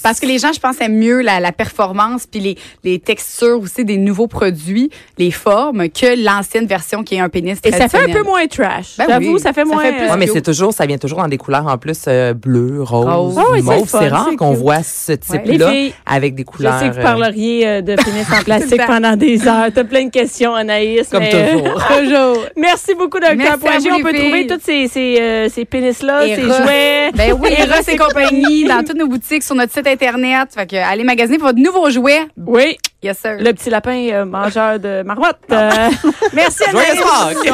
Parce 0.04 0.20
que 0.20 0.26
les 0.26 0.40
gens, 0.40 0.52
je 0.54 0.60
pense, 0.60 0.80
aiment 0.82 0.98
mieux 0.98 1.22
la, 1.22 1.40
la 1.40 1.52
performance 1.52 2.26
puis 2.26 2.40
les, 2.40 2.58
les 2.84 3.00
textures 3.00 3.60
aussi 3.60 3.86
des 3.86 3.98
nouveaux 3.98 4.28
produits, 4.28 4.90
les 5.18 5.32
formes, 5.32 5.90
que 5.90 6.24
l'ancienne 6.24 6.66
version 6.66 7.04
qui 7.04 7.16
est 7.16 7.20
un 7.20 7.30
pénis 7.30 7.58
Et 7.64 7.72
ça 7.72 7.88
fait 7.88 8.10
un 8.10 8.14
peu 8.14 8.24
moins 8.24 8.46
trash. 8.48 8.96
Ben 8.98 9.06
J'avoue, 9.10 9.34
oui. 9.36 9.40
ça 9.40 9.54
fait 9.54 9.66
Ça 9.66 9.74
moins. 9.74 9.82
fait 9.84 9.94
plus 9.94 10.10
Ouais, 10.10 10.18
mais 10.18 10.28
c'est 10.28 10.42
toujours, 10.42 10.74
ça 10.74 10.86
vient 10.86 10.98
toujours 10.98 11.20
dans 11.20 11.28
des 11.28 11.38
couleurs 11.38 11.68
en 11.68 11.78
plus 11.78 12.04
euh, 12.08 12.34
bleu, 12.34 12.82
rose, 12.84 13.36
oui, 13.52 13.60
le 13.60 13.64
mauve. 13.64 13.88
C'est 13.90 14.08
rare 14.08 14.30
qu'on 14.38 14.54
voit 14.54 14.84
ce 14.84 15.14
type-là 15.14 15.72
avec 16.06 16.36
des 16.36 16.44
Je 16.44 16.46
couleurs. 16.46 16.80
sais 16.80 16.90
que 16.90 16.94
vous 16.94 17.00
euh, 17.00 17.04
parleriez 17.04 17.68
euh, 17.68 17.82
de 17.82 17.96
pénis 17.96 18.26
en 18.32 18.44
plastique 18.46 18.82
pendant 18.86 19.16
des 19.16 19.48
heures. 19.48 19.68
T'as 19.74 19.84
plein 19.84 20.06
de 20.06 20.12
questions, 20.12 20.54
Anaïs. 20.56 21.08
Comme 21.10 21.22
mais, 21.24 21.32
euh, 21.34 21.52
toujours. 21.60 21.84
toujours. 21.98 22.46
Merci 22.58 22.94
beaucoup, 22.96 23.20
Docteur 23.20 23.58
Poirier. 23.60 23.92
On 23.92 24.00
peut 24.02 24.14
trouver 24.14 24.48
tous 24.48 24.60
ces, 24.64 24.88
ces, 24.88 25.18
euh, 25.20 25.50
ces 25.50 25.66
pénis-là, 25.66 26.26
ces 26.26 26.42
jouets. 26.42 27.12
Ben 27.16 27.34
oui, 27.40 27.50
Eros 27.58 27.82
et 27.88 27.96
compagnie, 27.98 28.64
dans 28.66 28.84
toutes 28.84 28.98
nos 28.98 29.08
boutiques, 29.08 29.44
sur 29.44 29.56
notre 29.56 29.65
site 29.72 29.88
Internet. 29.88 30.50
Fait 30.56 30.68
que 30.70 30.76
allez 30.76 31.04
magasiner 31.04 31.38
pour 31.38 31.48
votre 31.48 31.60
nouveau 31.60 31.90
jouet. 31.90 32.22
Oui. 32.38 32.78
Yes, 33.04 33.20
sir. 33.20 33.36
Le 33.40 33.54
petit 33.54 33.70
lapin 33.70 34.08
euh, 34.12 34.26
mangeur 34.26 34.80
de 34.80 35.04
marmotte. 35.04 35.38
Euh, 35.52 35.70
merci 36.34 36.64
Anaïs. 36.64 37.00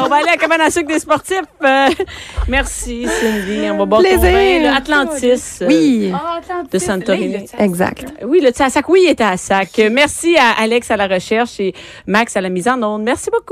On 0.00 0.08
va 0.08 0.16
aller 0.16 0.28
à 0.28 0.32
la 0.32 0.36
cabane 0.38 0.62
à 0.62 0.70
sucre 0.70 0.88
des 0.88 0.98
sportifs. 0.98 1.42
Euh, 1.62 1.88
merci 2.48 3.06
Cindy. 3.06 3.68
On 3.70 3.76
va 3.78 3.84
boire 3.84 4.02
ton 4.02 4.08
Plaisir. 4.08 4.32
vin. 4.32 4.60
là. 4.62 4.76
Atlantis. 4.76 5.58
euh, 5.60 5.66
Oui, 5.66 6.12
de 6.72 6.78
Santorini. 6.78 7.44
exact. 7.58 8.06
Oui, 8.24 8.40
le 8.40 8.48
à 8.62 8.70
sac. 8.70 8.88
Oui, 8.88 9.02
il 9.06 9.10
était 9.10 9.24
à 9.24 9.36
sac. 9.36 9.78
Merci 9.90 10.36
à 10.38 10.62
Alex 10.62 10.90
à 10.90 10.96
la 10.96 11.06
recherche 11.06 11.60
et 11.60 11.74
Max 12.06 12.34
à 12.36 12.40
la 12.40 12.48
mise 12.48 12.68
en 12.68 12.82
onde. 12.82 13.02
Merci 13.02 13.28
beaucoup. 13.30 13.50